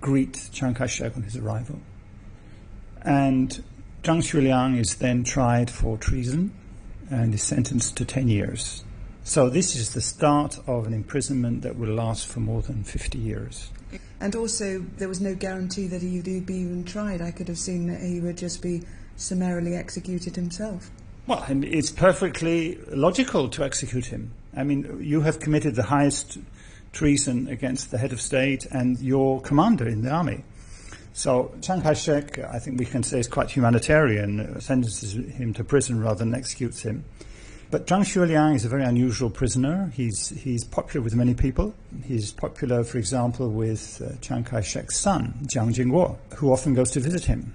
greet 0.01 0.49
Chiang 0.53 0.75
Kai-shek 0.75 1.17
on 1.17 1.23
his 1.25 1.37
arrival. 1.37 1.81
And 3.03 3.63
Zhang 4.03 4.23
Xueliang 4.23 4.79
is 4.79 4.97
then 4.97 5.25
tried 5.25 5.71
for 5.71 5.99
treason 5.99 6.53
and 7.11 7.35
is 7.35 7.43
sentenced 7.43 7.97
to 7.97 8.05
10 8.05 8.29
years. 8.29 8.85
So 9.25 9.51
this 9.51 9.77
is 9.77 9.93
the 9.93 10.01
start 10.01 10.59
of 10.67 10.87
an 10.87 10.95
imprisonment 10.95 11.63
that 11.63 11.77
will 11.77 11.93
last 11.93 12.27
for 12.27 12.41
more 12.41 12.63
than 12.63 12.85
50 12.85 13.19
years. 13.19 13.71
And 14.21 14.35
also, 14.35 14.85
there 14.97 15.09
was 15.09 15.21
no 15.21 15.35
guarantee 15.35 15.87
that 15.87 16.03
he 16.03 16.17
would 16.17 16.47
be 16.47 16.55
even 16.55 16.85
tried. 16.85 17.21
I 17.21 17.31
could 17.31 17.49
have 17.49 17.59
seen 17.59 17.87
that 17.87 18.01
he 18.01 18.21
would 18.21 18.37
just 18.37 18.61
be 18.63 18.83
summarily 19.17 19.75
executed 19.75 20.37
himself. 20.37 20.91
Well, 21.27 21.45
it's 21.49 21.91
perfectly 21.91 22.79
logical 22.89 23.49
to 23.51 23.65
execute 23.65 24.07
him. 24.07 24.33
I 24.57 24.65
mean, 24.65 24.99
you 25.01 25.21
have 25.21 25.41
committed 25.41 25.75
the 25.75 25.83
highest 25.83 26.39
treason 26.93 27.49
against 27.49 27.91
the 27.91 27.99
head 27.99 28.13
of 28.13 28.21
state 28.21 28.67
and 28.67 28.99
your 28.99 29.41
commander 29.43 29.87
in 29.87 30.03
the 30.03 30.11
army. 30.11 30.45
So 31.13 31.53
Chiang 31.61 31.83
Kai-shek, 31.83 32.39
I 32.39 32.59
think 32.59 32.79
we 32.79 32.87
can 32.87 33.03
say, 33.03 33.19
is 33.19 33.29
quite 33.29 33.51
humanitarian, 33.51 34.41
uh, 34.41 34.61
sentences 34.61 35.13
him 35.13 35.53
to 35.55 35.65
prison 35.65 36.01
rather 36.01 36.21
than 36.21 36.35
executes 36.35 36.81
him. 36.83 37.05
But 37.71 37.87
Zhang 37.87 38.01
Xueliang 38.01 38.55
is 38.55 38.65
a 38.65 38.69
very 38.69 38.85
unusual 38.85 39.29
prisoner. 39.29 39.93
He's, 39.95 40.31
he's 40.31 40.65
popular 40.65 41.05
with 41.05 41.15
many 41.15 41.35
people. 41.35 41.75
He's 42.03 42.33
popular, 42.33 42.83
for 42.83 42.97
example, 42.97 43.51
with 43.51 44.01
uh, 44.01 44.17
Chiang 44.23 44.43
Kai-shek's 44.43 44.97
son, 44.97 45.35
Jiang 45.43 45.75
Jingguo, 45.75 46.17
who 46.37 46.51
often 46.51 46.73
goes 46.73 46.91
to 46.93 47.01
visit 47.01 47.27
him. 47.27 47.53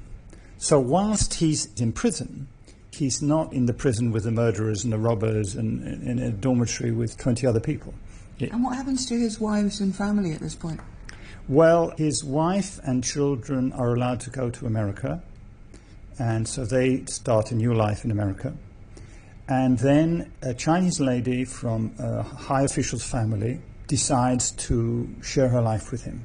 So 0.59 0.79
whilst 0.79 1.33
he's 1.35 1.65
in 1.81 1.93
prison, 1.93 2.47
he's 2.91 3.23
not 3.23 3.51
in 3.53 3.65
the 3.65 3.73
prison 3.73 4.11
with 4.11 4.25
the 4.25 4.31
murderers 4.31 4.83
and 4.83 4.93
the 4.93 4.99
robbers 4.99 5.55
and 5.55 6.03
in 6.03 6.19
a 6.19 6.29
dormitory 6.29 6.91
with 6.91 7.17
20 7.17 7.47
other 7.47 7.59
people. 7.59 7.95
And 8.39 8.63
what 8.63 8.75
happens 8.75 9.07
to 9.07 9.17
his 9.17 9.39
wives 9.39 9.79
and 9.79 9.95
family 9.95 10.31
at 10.33 10.41
this 10.41 10.53
point? 10.53 10.79
Well, 11.47 11.91
his 11.97 12.23
wife 12.23 12.79
and 12.83 13.03
children 13.03 13.73
are 13.73 13.95
allowed 13.95 14.19
to 14.21 14.29
go 14.29 14.51
to 14.51 14.67
America, 14.67 15.23
and 16.19 16.47
so 16.47 16.65
they 16.65 17.03
start 17.05 17.51
a 17.51 17.55
new 17.55 17.73
life 17.73 18.05
in 18.05 18.11
America. 18.11 18.53
And 19.47 19.77
then 19.79 20.31
a 20.41 20.53
Chinese 20.53 20.99
lady 20.99 21.45
from 21.45 21.93
a 21.99 22.23
high 22.23 22.63
official's 22.63 23.03
family 23.03 23.59
decides 23.87 24.51
to 24.51 25.07
share 25.21 25.49
her 25.49 25.61
life 25.61 25.91
with 25.91 26.03
him. 26.03 26.23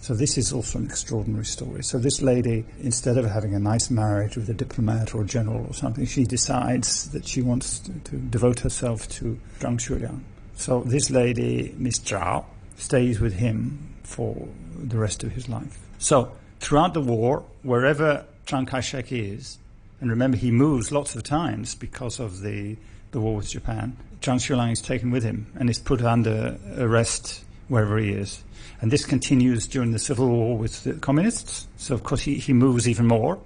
So 0.00 0.14
this 0.14 0.38
is 0.38 0.52
also 0.52 0.78
an 0.78 0.86
extraordinary 0.86 1.44
story. 1.44 1.84
So 1.84 1.98
this 1.98 2.22
lady, 2.22 2.64
instead 2.80 3.18
of 3.18 3.26
having 3.26 3.54
a 3.54 3.58
nice 3.58 3.90
marriage 3.90 4.36
with 4.36 4.48
a 4.48 4.54
diplomat 4.54 5.14
or 5.14 5.22
a 5.22 5.26
general 5.26 5.66
or 5.66 5.74
something, 5.74 6.06
she 6.06 6.24
decides 6.24 7.10
that 7.10 7.26
she 7.26 7.42
wants 7.42 7.80
to, 7.80 7.92
to 7.92 8.16
devote 8.16 8.60
herself 8.60 9.08
to 9.10 9.38
Zhang 9.58 9.78
Xueliang. 9.78 10.20
So 10.54 10.80
this 10.80 11.10
lady, 11.10 11.74
Miss 11.76 11.98
Zhao, 11.98 12.46
stays 12.76 13.20
with 13.20 13.34
him 13.34 13.94
for 14.02 14.48
the 14.78 14.96
rest 14.96 15.22
of 15.22 15.32
his 15.32 15.50
life. 15.50 15.78
So 15.98 16.32
throughout 16.60 16.94
the 16.94 17.02
war, 17.02 17.44
wherever 17.62 18.24
Chiang 18.46 18.64
Kai-shek 18.64 19.12
is, 19.12 19.58
and 20.00 20.10
remember 20.10 20.36
he 20.36 20.50
moves 20.50 20.90
lots 20.90 21.14
of 21.14 21.22
times 21.22 21.74
because 21.74 22.20
of 22.20 22.40
the, 22.40 22.76
the 23.12 23.20
war 23.20 23.36
with 23.36 23.50
Japan, 23.50 23.96
Zhang 24.20 24.36
Xueliang 24.36 24.72
is 24.72 24.80
taken 24.80 25.10
with 25.10 25.22
him 25.22 25.46
and 25.58 25.68
is 25.70 25.78
put 25.78 26.02
under 26.02 26.58
arrest 26.76 27.44
wherever 27.68 27.98
he 27.98 28.10
is. 28.10 28.42
And 28.80 28.90
this 28.90 29.04
continues 29.04 29.66
during 29.66 29.92
the 29.92 29.98
civil 29.98 30.28
war 30.28 30.56
with 30.56 30.84
the 30.84 30.94
communists. 30.94 31.68
So 31.76 31.94
of 31.94 32.02
course 32.02 32.22
he, 32.22 32.34
he 32.34 32.52
moves 32.52 32.88
even 32.88 33.06
more 33.06 33.38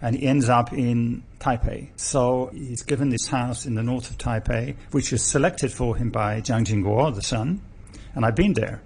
and 0.00 0.16
he 0.16 0.26
ends 0.26 0.48
up 0.48 0.72
in 0.72 1.22
Taipei. 1.40 1.88
So 1.96 2.50
he's 2.52 2.82
given 2.82 3.10
this 3.10 3.26
house 3.26 3.66
in 3.66 3.74
the 3.74 3.82
north 3.82 4.10
of 4.10 4.18
Taipei, 4.18 4.76
which 4.92 5.12
was 5.12 5.22
selected 5.22 5.72
for 5.72 5.96
him 5.96 6.10
by 6.10 6.40
Jiang 6.40 6.64
Jingguo, 6.64 7.14
the 7.14 7.22
son, 7.22 7.60
and 8.14 8.24
I've 8.24 8.36
been 8.36 8.54
there. 8.54 8.80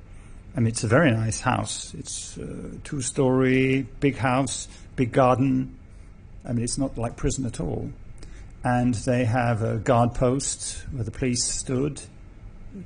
I 0.57 0.61
mean, 0.61 0.69
it's 0.69 0.85
a 0.85 0.89
very 0.89 1.11
nice 1.11 1.41
house. 1.41 1.95
It's 1.95 2.37
a 2.37 2.77
two-story, 2.85 3.87
big 4.01 4.17
house, 4.17 4.69
big 4.97 5.13
garden. 5.13 5.77
I 6.45 6.53
mean, 6.53 6.65
it's 6.65 6.79
not 6.79 6.97
like 6.99 7.17
prison 7.17 7.47
at 7.47 7.61
all. 7.61 7.91
And 8.65 8.95
they 8.95 9.25
have 9.25 9.63
a 9.63 9.79
guard 9.79 10.15
post 10.15 10.85
where 10.93 11.05
the 11.05 11.11
police 11.11 11.45
stood 11.45 12.01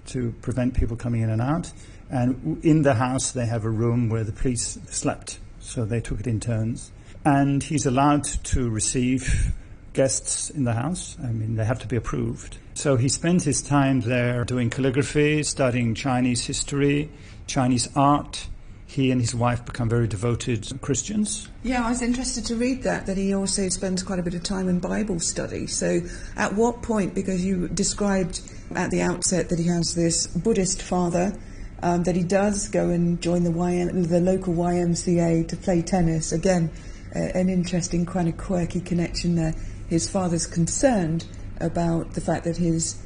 to 0.07 0.33
prevent 0.43 0.75
people 0.75 0.97
coming 0.97 1.23
in 1.23 1.31
and 1.31 1.43
out. 1.43 1.73
And 2.11 2.65
in 2.65 2.83
the 2.83 2.95
house, 2.95 3.33
they 3.33 3.47
have 3.47 3.65
a 3.65 3.71
room 3.71 4.09
where 4.09 4.25
the 4.25 4.33
police 4.33 4.79
slept. 4.87 5.39
So 5.61 5.85
they 5.85 6.01
took 6.01 6.21
it 6.21 6.27
in 6.27 6.41
turns 6.41 6.93
and 7.27 7.61
he's 7.61 7.87
allowed 7.87 8.23
to 8.23 8.71
receive 8.71 9.53
guests 9.95 10.49
in 10.51 10.63
the 10.63 10.75
house. 10.75 11.17
I 11.23 11.33
mean, 11.33 11.57
they 11.57 11.65
have 11.65 11.81
to 11.81 11.89
be 11.89 11.97
approved. 11.97 12.59
So 12.75 12.97
he 12.97 13.09
spends 13.09 13.45
his 13.45 13.63
time 13.63 14.01
there 14.03 14.45
doing 14.45 14.71
calligraphy, 14.71 15.43
studying 15.43 15.97
Chinese 15.97 16.47
history, 16.47 17.11
Chinese 17.49 17.89
art. 17.97 18.47
He 18.87 19.11
and 19.11 19.21
his 19.21 19.35
wife 19.35 19.65
become 19.65 19.89
very 19.89 20.07
devoted 20.07 20.81
Christians. 20.81 21.49
Yeah, 21.63 21.85
I 21.85 21.91
was 21.91 22.03
interested 22.03 22.47
to 22.47 22.57
read 22.57 22.85
that, 22.85 23.07
that 23.07 23.17
he 23.17 23.35
also 23.35 23.69
spends 23.69 24.03
quite 24.03 24.19
a 24.21 24.23
bit 24.23 24.35
of 24.35 24.43
time 24.43 24.69
in 24.69 24.79
Bible 24.79 25.19
study. 25.19 25.67
So 25.67 26.01
at 26.37 26.55
what 26.55 26.83
point, 26.83 27.15
because 27.15 27.45
you 27.45 27.69
described 27.69 28.41
at 28.75 28.91
the 28.91 29.03
outset 29.03 29.49
that 29.49 29.59
he 29.59 29.67
has 29.67 29.95
this 29.95 30.29
Buddhist 30.29 30.83
father, 30.83 31.37
um, 31.83 32.05
that 32.05 32.17
he 32.17 32.23
does 32.23 32.69
go 32.69 32.89
and 32.89 33.21
join 33.21 33.43
the, 33.43 33.51
YM, 33.51 34.09
the 34.09 34.21
local 34.21 34.55
YMCA 34.55 35.49
to 35.49 35.57
play 35.57 35.83
tennis. 35.83 36.33
Again, 36.33 36.71
an 37.13 37.49
interesting 37.49 38.07
kind 38.07 38.29
of 38.29 38.37
quirky 38.37 38.81
connection 38.81 39.35
there. 39.35 39.55
His 39.89 40.09
father's 40.09 40.47
concerned 40.47 41.27
about 41.61 42.13
the 42.15 42.21
fact 42.21 42.45
that 42.45 42.57
his 42.57 42.97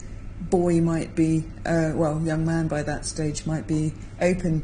boy 0.41 0.81
might 0.81 1.15
be, 1.15 1.45
uh, 1.67 1.93
well, 1.95 2.21
young 2.23 2.45
man 2.45 2.69
by 2.69 2.83
that 2.83 3.05
stage 3.05 3.47
might 3.47 3.67
be 3.67 3.93
open 4.21 4.63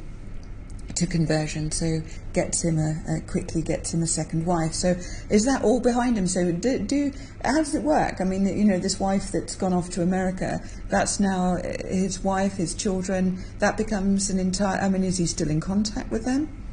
to 0.96 1.06
conversion, 1.06 1.70
so 1.70 2.00
gets 2.32 2.64
him 2.64 2.78
a, 2.78 3.16
a, 3.16 3.20
quickly 3.22 3.62
gets 3.62 3.94
him 3.94 4.02
a 4.02 4.06
second 4.06 4.46
wife. 4.46 4.72
So 4.72 4.96
is 5.30 5.44
that 5.44 5.62
all 5.62 5.80
behind 5.80 6.18
him? 6.18 6.26
So 6.26 6.52
do, 6.52 6.78
do 6.78 7.12
how 7.44 7.58
does 7.58 7.74
it 7.74 7.82
work? 7.82 8.20
I 8.20 8.24
mean, 8.24 8.46
you 8.46 8.64
know, 8.64 8.78
this 8.78 8.98
wife 8.98 9.32
that's 9.32 9.54
gone 9.54 9.72
off 9.72 9.90
to 9.90 10.02
America, 10.02 10.60
that's 10.88 11.20
now 11.20 11.56
his 11.86 12.22
wife, 12.22 12.56
his 12.56 12.74
children. 12.74 13.42
That 13.58 13.76
becomes 13.76 14.30
an 14.30 14.38
entire. 14.38 14.80
I 14.80 14.88
mean, 14.88 15.04
is 15.04 15.18
he 15.18 15.26
still 15.26 15.50
in 15.50 15.60
contact 15.60 16.10
with 16.10 16.24
them? 16.24 16.64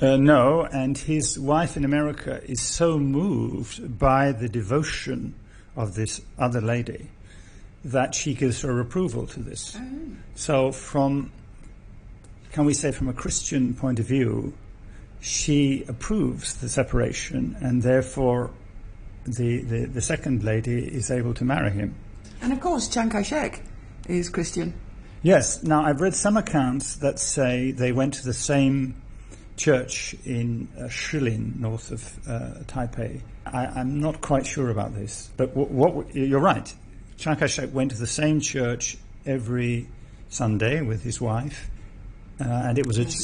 Uh, 0.00 0.16
no, 0.16 0.62
and 0.72 0.98
his 0.98 1.38
wife 1.38 1.76
in 1.76 1.84
America 1.84 2.40
is 2.44 2.60
so 2.60 2.98
moved 2.98 3.98
by 3.98 4.32
the 4.32 4.48
devotion 4.48 5.34
of 5.76 5.94
this 5.94 6.20
other 6.38 6.60
lady 6.60 7.08
that 7.84 8.14
she 8.14 8.34
gives 8.34 8.62
her 8.62 8.80
approval 8.80 9.26
to 9.26 9.40
this. 9.40 9.76
Oh. 9.78 9.98
So, 10.34 10.72
from, 10.72 11.30
can 12.52 12.64
we 12.64 12.74
say, 12.74 12.92
from 12.92 13.08
a 13.08 13.12
Christian 13.12 13.74
point 13.74 13.98
of 13.98 14.06
view, 14.06 14.52
she 15.20 15.84
approves 15.88 16.54
the 16.54 16.68
separation, 16.68 17.56
and 17.60 17.82
therefore 17.82 18.50
the, 19.24 19.62
the, 19.62 19.86
the 19.86 20.00
second 20.00 20.42
lady 20.42 20.84
is 20.84 21.10
able 21.10 21.34
to 21.34 21.44
marry 21.44 21.70
him. 21.70 21.94
And 22.40 22.52
of 22.52 22.60
course, 22.60 22.88
Chiang 22.88 23.08
Kai 23.08 23.22
shek 23.22 23.62
is 24.08 24.28
Christian. 24.28 24.74
Yes. 25.22 25.62
Now, 25.62 25.84
I've 25.84 26.00
read 26.00 26.14
some 26.14 26.36
accounts 26.36 26.96
that 26.96 27.18
say 27.18 27.70
they 27.70 27.92
went 27.92 28.14
to 28.14 28.24
the 28.24 28.34
same 28.34 29.00
church 29.56 30.16
in 30.24 30.68
uh, 30.76 30.84
Shilin, 30.84 31.58
north 31.58 31.92
of 31.92 32.28
uh, 32.28 32.64
Taipei. 32.64 33.20
I, 33.46 33.80
am 33.80 34.00
not 34.00 34.20
quite 34.20 34.46
sure 34.46 34.70
about 34.70 34.94
this, 34.94 35.30
but 35.36 35.54
what, 35.54 35.70
what, 35.70 36.14
you're 36.14 36.40
right. 36.40 36.72
Chiang 37.16 37.36
Kai-shek 37.36 37.72
went 37.72 37.92
to 37.92 37.98
the 37.98 38.06
same 38.06 38.40
church 38.40 38.96
every 39.24 39.88
Sunday 40.28 40.80
with 40.80 41.04
his 41.04 41.20
wife, 41.20 41.70
uh, 42.40 42.44
and 42.44 42.78
it 42.78 42.86
was 42.86 42.98
a 42.98 43.04
ch- 43.04 43.18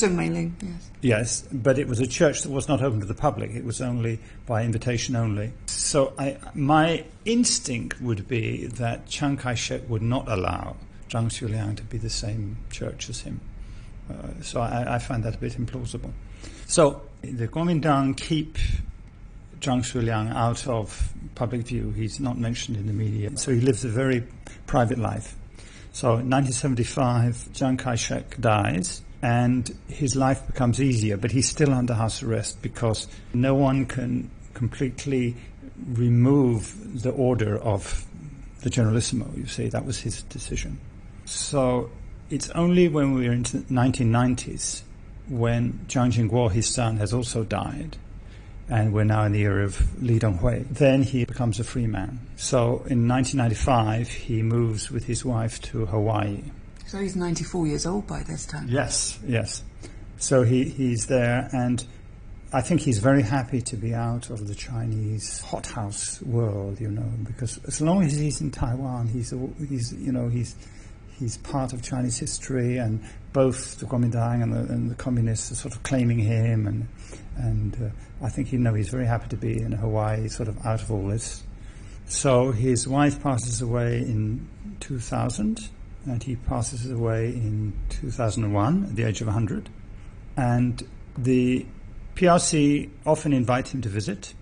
yes. 0.62 0.90
Yes, 1.00 1.42
but 1.52 1.78
it 1.78 1.88
was 1.88 2.00
a 2.00 2.06
church 2.06 2.42
that 2.42 2.50
was 2.50 2.68
not 2.68 2.82
open 2.82 3.00
to 3.00 3.06
the 3.06 3.14
public. 3.14 3.50
It 3.52 3.64
was 3.64 3.80
only 3.80 4.20
by 4.46 4.64
invitation 4.64 5.16
only. 5.16 5.52
So 5.66 6.12
I, 6.18 6.36
my 6.54 7.04
instinct 7.24 8.00
would 8.00 8.28
be 8.28 8.66
that 8.66 9.06
Chiang 9.06 9.36
Kai-shek 9.36 9.88
would 9.88 10.02
not 10.02 10.28
allow 10.28 10.76
Zhang 11.08 11.28
Xueliang 11.28 11.76
to 11.76 11.82
be 11.84 11.98
the 11.98 12.10
same 12.10 12.58
church 12.70 13.08
as 13.08 13.20
him. 13.20 13.40
Uh, 14.10 14.42
so 14.42 14.60
I, 14.60 14.94
I, 14.94 14.98
find 14.98 15.22
that 15.24 15.34
a 15.34 15.38
bit 15.38 15.52
implausible. 15.52 16.12
So 16.66 17.02
the 17.22 17.48
Kuomintang 17.48 18.16
keep 18.16 18.56
Zhang 19.60 19.80
Xueliang 19.80 20.34
out 20.34 20.66
of 20.66 21.12
public 21.34 21.66
view. 21.66 21.90
He's 21.90 22.20
not 22.20 22.38
mentioned 22.38 22.76
in 22.76 22.86
the 22.86 22.92
media. 22.92 23.36
So 23.36 23.52
he 23.52 23.60
lives 23.60 23.84
a 23.84 23.88
very 23.88 24.24
private 24.66 24.98
life. 24.98 25.36
So 25.98 26.10
in 26.10 26.30
1975, 26.30 27.54
Chiang 27.54 27.76
Kai-shek 27.76 28.40
dies 28.40 29.02
and 29.20 29.76
his 29.88 30.14
life 30.14 30.46
becomes 30.46 30.80
easier, 30.80 31.16
but 31.16 31.32
he's 31.32 31.48
still 31.48 31.74
under 31.74 31.92
house 31.92 32.22
arrest 32.22 32.62
because 32.62 33.08
no 33.34 33.56
one 33.56 33.84
can 33.84 34.30
completely 34.54 35.34
remove 35.88 37.02
the 37.02 37.10
order 37.10 37.58
of 37.58 38.06
the 38.60 38.70
Generalissimo. 38.70 39.28
You 39.36 39.46
see, 39.46 39.70
that 39.70 39.84
was 39.84 39.98
his 39.98 40.22
decision. 40.22 40.78
So 41.24 41.90
it's 42.30 42.48
only 42.50 42.86
when 42.86 43.14
we're 43.14 43.32
in 43.32 43.42
the 43.42 43.58
1990s 43.68 44.82
when 45.28 45.80
Jiang 45.88 46.12
Jingguo, 46.12 46.48
his 46.52 46.72
son, 46.72 46.98
has 46.98 47.12
also 47.12 47.42
died, 47.42 47.96
and 48.68 48.92
we're 48.92 49.04
now 49.04 49.24
in 49.24 49.32
the 49.32 49.42
era 49.42 49.64
of 49.64 50.02
Li 50.02 50.18
Denghui, 50.18 50.68
then 50.68 51.02
he 51.02 51.24
becomes 51.24 51.58
a 51.58 51.64
free 51.64 51.86
man. 51.86 52.20
So 52.36 52.84
in 52.86 53.08
1995, 53.08 54.08
he 54.08 54.42
moves 54.42 54.90
with 54.90 55.04
his 55.04 55.24
wife 55.24 55.60
to 55.62 55.86
Hawaii. 55.86 56.42
So 56.86 56.98
he's 56.98 57.16
94 57.16 57.66
years 57.66 57.86
old 57.86 58.06
by 58.06 58.22
this 58.22 58.46
time. 58.46 58.68
Yes, 58.68 59.18
yes. 59.26 59.62
So 60.18 60.42
he, 60.42 60.64
he's 60.64 61.06
there, 61.06 61.48
and 61.52 61.84
I 62.52 62.60
think 62.60 62.80
he's 62.80 62.98
very 62.98 63.22
happy 63.22 63.60
to 63.62 63.76
be 63.76 63.94
out 63.94 64.30
of 64.30 64.48
the 64.48 64.54
Chinese 64.54 65.40
hothouse 65.42 66.20
world, 66.22 66.80
you 66.80 66.90
know, 66.90 67.10
because 67.24 67.58
as 67.66 67.80
long 67.80 68.02
as 68.02 68.16
he's 68.16 68.40
in 68.40 68.50
Taiwan, 68.50 69.08
he's, 69.08 69.32
he's 69.68 69.92
you 69.92 70.12
know, 70.12 70.28
he's 70.28 70.56
he's 71.18 71.36
part 71.38 71.72
of 71.72 71.82
Chinese 71.82 72.18
history, 72.18 72.78
and 72.78 73.04
both 73.38 73.78
the 73.78 73.86
Kuomintang 73.86 74.42
and 74.42 74.52
the, 74.52 74.58
and 74.74 74.90
the 74.90 74.96
communists 74.96 75.52
are 75.52 75.54
sort 75.54 75.72
of 75.72 75.84
claiming 75.84 76.18
him, 76.18 76.66
and 76.66 76.88
and 77.36 77.72
uh, 77.80 78.26
I 78.26 78.30
think 78.30 78.52
you 78.52 78.58
know 78.58 78.74
he's 78.74 78.88
very 78.88 79.06
happy 79.06 79.28
to 79.28 79.36
be 79.36 79.62
in 79.62 79.70
Hawaii, 79.70 80.26
sort 80.26 80.48
of 80.48 80.66
out 80.66 80.82
of 80.82 80.90
all 80.90 81.06
this. 81.06 81.44
So 82.08 82.50
his 82.50 82.88
wife 82.88 83.22
passes 83.22 83.62
away 83.62 83.98
in 83.98 84.48
2000, 84.80 85.68
and 86.06 86.20
he 86.20 86.34
passes 86.34 86.90
away 86.90 87.26
in 87.28 87.74
2001 87.90 88.86
at 88.86 88.96
the 88.96 89.04
age 89.04 89.20
of 89.20 89.28
100, 89.28 89.68
and 90.36 90.82
the 91.16 91.64
PRC 92.16 92.90
often 93.06 93.32
invite 93.32 93.68
him 93.72 93.82
to 93.82 93.88
visit, 93.88 94.34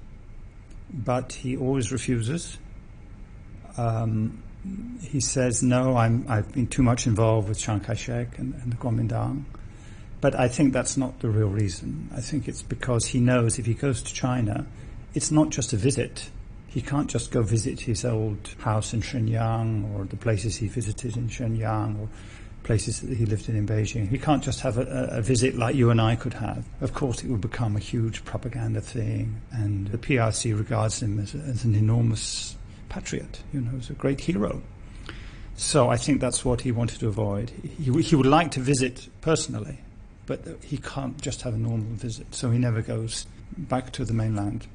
but 0.91 1.35
he 1.35 1.55
always 1.55 1.93
refuses. 1.93 2.57
Um, 3.77 4.43
he 5.03 5.21
says, 5.21 5.63
no, 5.63 5.97
i 5.97 6.09
have 6.09 6.53
been 6.53 6.67
too 6.67 6.83
much 6.83 7.07
involved 7.07 7.49
with 7.49 7.59
Chiang 7.59 7.81
Kai-shek 7.81 8.39
and, 8.39 8.55
and 8.55 8.73
the 8.73 8.77
Kuomintang. 8.77 9.45
But 10.21 10.35
I 10.35 10.49
think 10.49 10.73
that's 10.73 10.97
not 10.97 11.21
the 11.21 11.29
real 11.29 11.49
reason. 11.49 12.09
I 12.15 12.21
think 12.21 12.49
it's 12.49 12.63
because 12.63 13.07
he 13.07 13.21
knows 13.21 13.59
if 13.59 13.67
he 13.67 13.75
goes 13.75 14.03
to 14.03 14.15
China, 14.15 14.67
it's 15.15 15.31
not 15.31 15.51
just 15.51 15.73
a 15.73 15.77
visit. 15.77 16.31
He 16.67 16.83
can't 16.83 17.09
just 17.09 17.31
go 17.31 17.43
visit 17.43 17.81
his 17.81 18.05
old 18.05 18.55
house 18.59 18.93
in 18.93 19.03
Shenyang 19.03 19.95
or 19.95 20.05
the 20.05 20.17
places 20.17 20.57
he 20.57 20.69
visited 20.69 21.17
in 21.17 21.29
Shenyang 21.29 22.01
or 22.01 22.09
places 22.65 23.01
that 23.01 23.17
he 23.17 23.25
lived 23.25 23.49
in 23.49 23.57
in 23.57 23.67
Beijing. 23.67 24.09
He 24.09 24.19
can't 24.19 24.43
just 24.43 24.61
have 24.61 24.77
a, 24.77 25.09
a, 25.13 25.23
visit 25.23 25.57
like 25.57 25.77
you 25.77 25.91
and 25.91 26.01
I 26.01 26.17
could 26.17 26.35
have. 26.35 26.67
Of 26.81 26.93
course, 26.93 27.23
it 27.23 27.31
would 27.31 27.41
become 27.41 27.77
a 27.77 27.79
huge 27.79 28.25
propaganda 28.25 28.81
thing, 28.81 29.41
and 29.53 29.87
the 29.87 29.99
PRC 29.99 30.59
regards 30.59 31.01
him 31.01 31.21
as, 31.21 31.35
as 31.35 31.65
an 31.65 31.77
enormous 31.77 32.56
patriot, 32.89 33.43
you 33.53 33.61
know, 33.61 33.79
as 33.79 33.91
a 33.91 33.95
great 33.95 34.21
hero. 34.21 34.63
So 35.57 35.89
I 35.89 35.97
think 35.97 36.21
that's 36.21 36.45
what 36.45 36.61
he 36.61 36.73
wanted 36.73 37.01
to 37.01 37.09
avoid. 37.09 37.51
He, 37.51 38.03
he 38.03 38.17
would 38.17 38.27
like 38.27 38.51
to 38.53 38.61
visit 38.61 39.09
personally, 39.21 39.79
but 40.27 40.41
he 40.63 40.77
can't 40.79 41.21
just 41.21 41.43
have 41.43 41.55
a 41.55 41.59
normal 41.59 41.95
visit, 41.95 42.35
so 42.35 42.51
he 42.51 42.59
never 42.59 42.83
goes 42.83 43.27
back 43.57 43.93
to 43.93 44.05
the 44.05 44.13
mainland. 44.13 44.67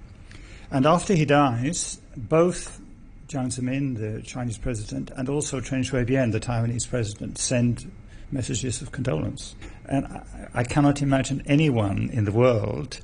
And 0.71 0.85
after 0.85 1.13
he 1.13 1.25
dies, 1.25 1.99
both 2.15 2.81
Jiang 3.27 3.47
Zemin, 3.47 3.97
the 3.97 4.21
Chinese 4.23 4.57
president, 4.57 5.11
and 5.15 5.29
also 5.29 5.61
Chen 5.61 5.83
Shui-bian, 5.83 6.31
the 6.31 6.39
Taiwanese 6.39 6.89
president, 6.89 7.37
send 7.37 7.91
messages 8.31 8.81
of 8.81 8.91
condolence. 8.91 9.55
And 9.85 10.05
I, 10.05 10.23
I 10.53 10.63
cannot 10.63 11.01
imagine 11.01 11.43
anyone 11.45 12.09
in 12.11 12.25
the 12.25 12.31
world 12.31 13.01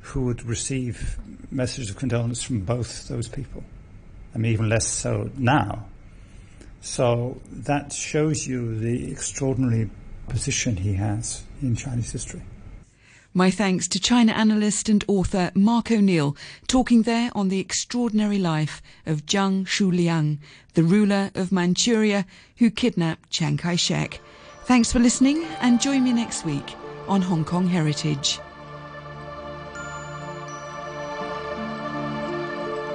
who 0.00 0.22
would 0.26 0.44
receive 0.44 1.18
messages 1.50 1.90
of 1.90 1.96
condolence 1.96 2.42
from 2.42 2.60
both 2.60 3.08
those 3.08 3.26
people. 3.28 3.64
I 4.34 4.38
mean, 4.38 4.52
even 4.52 4.68
less 4.68 4.86
so 4.86 5.30
now. 5.36 5.86
So 6.80 7.40
that 7.50 7.92
shows 7.92 8.46
you 8.46 8.78
the 8.78 9.10
extraordinary 9.10 9.90
position 10.28 10.76
he 10.76 10.94
has 10.94 11.42
in 11.62 11.76
Chinese 11.76 12.12
history. 12.12 12.42
My 13.36 13.50
thanks 13.50 13.88
to 13.88 13.98
China 13.98 14.32
analyst 14.32 14.88
and 14.88 15.04
author 15.08 15.50
Mark 15.54 15.90
O'Neill, 15.90 16.36
talking 16.68 17.02
there 17.02 17.30
on 17.34 17.48
the 17.48 17.58
extraordinary 17.58 18.38
life 18.38 18.80
of 19.06 19.26
Zhang 19.26 19.64
Xueliang, 19.64 20.38
the 20.74 20.84
ruler 20.84 21.30
of 21.34 21.50
Manchuria 21.50 22.26
who 22.58 22.70
kidnapped 22.70 23.30
Chiang 23.30 23.56
Kai 23.56 23.76
shek. 23.76 24.20
Thanks 24.66 24.92
for 24.92 25.00
listening 25.00 25.44
and 25.60 25.80
join 25.80 26.04
me 26.04 26.12
next 26.12 26.44
week 26.44 26.76
on 27.08 27.22
Hong 27.22 27.44
Kong 27.44 27.66
Heritage. 27.66 28.38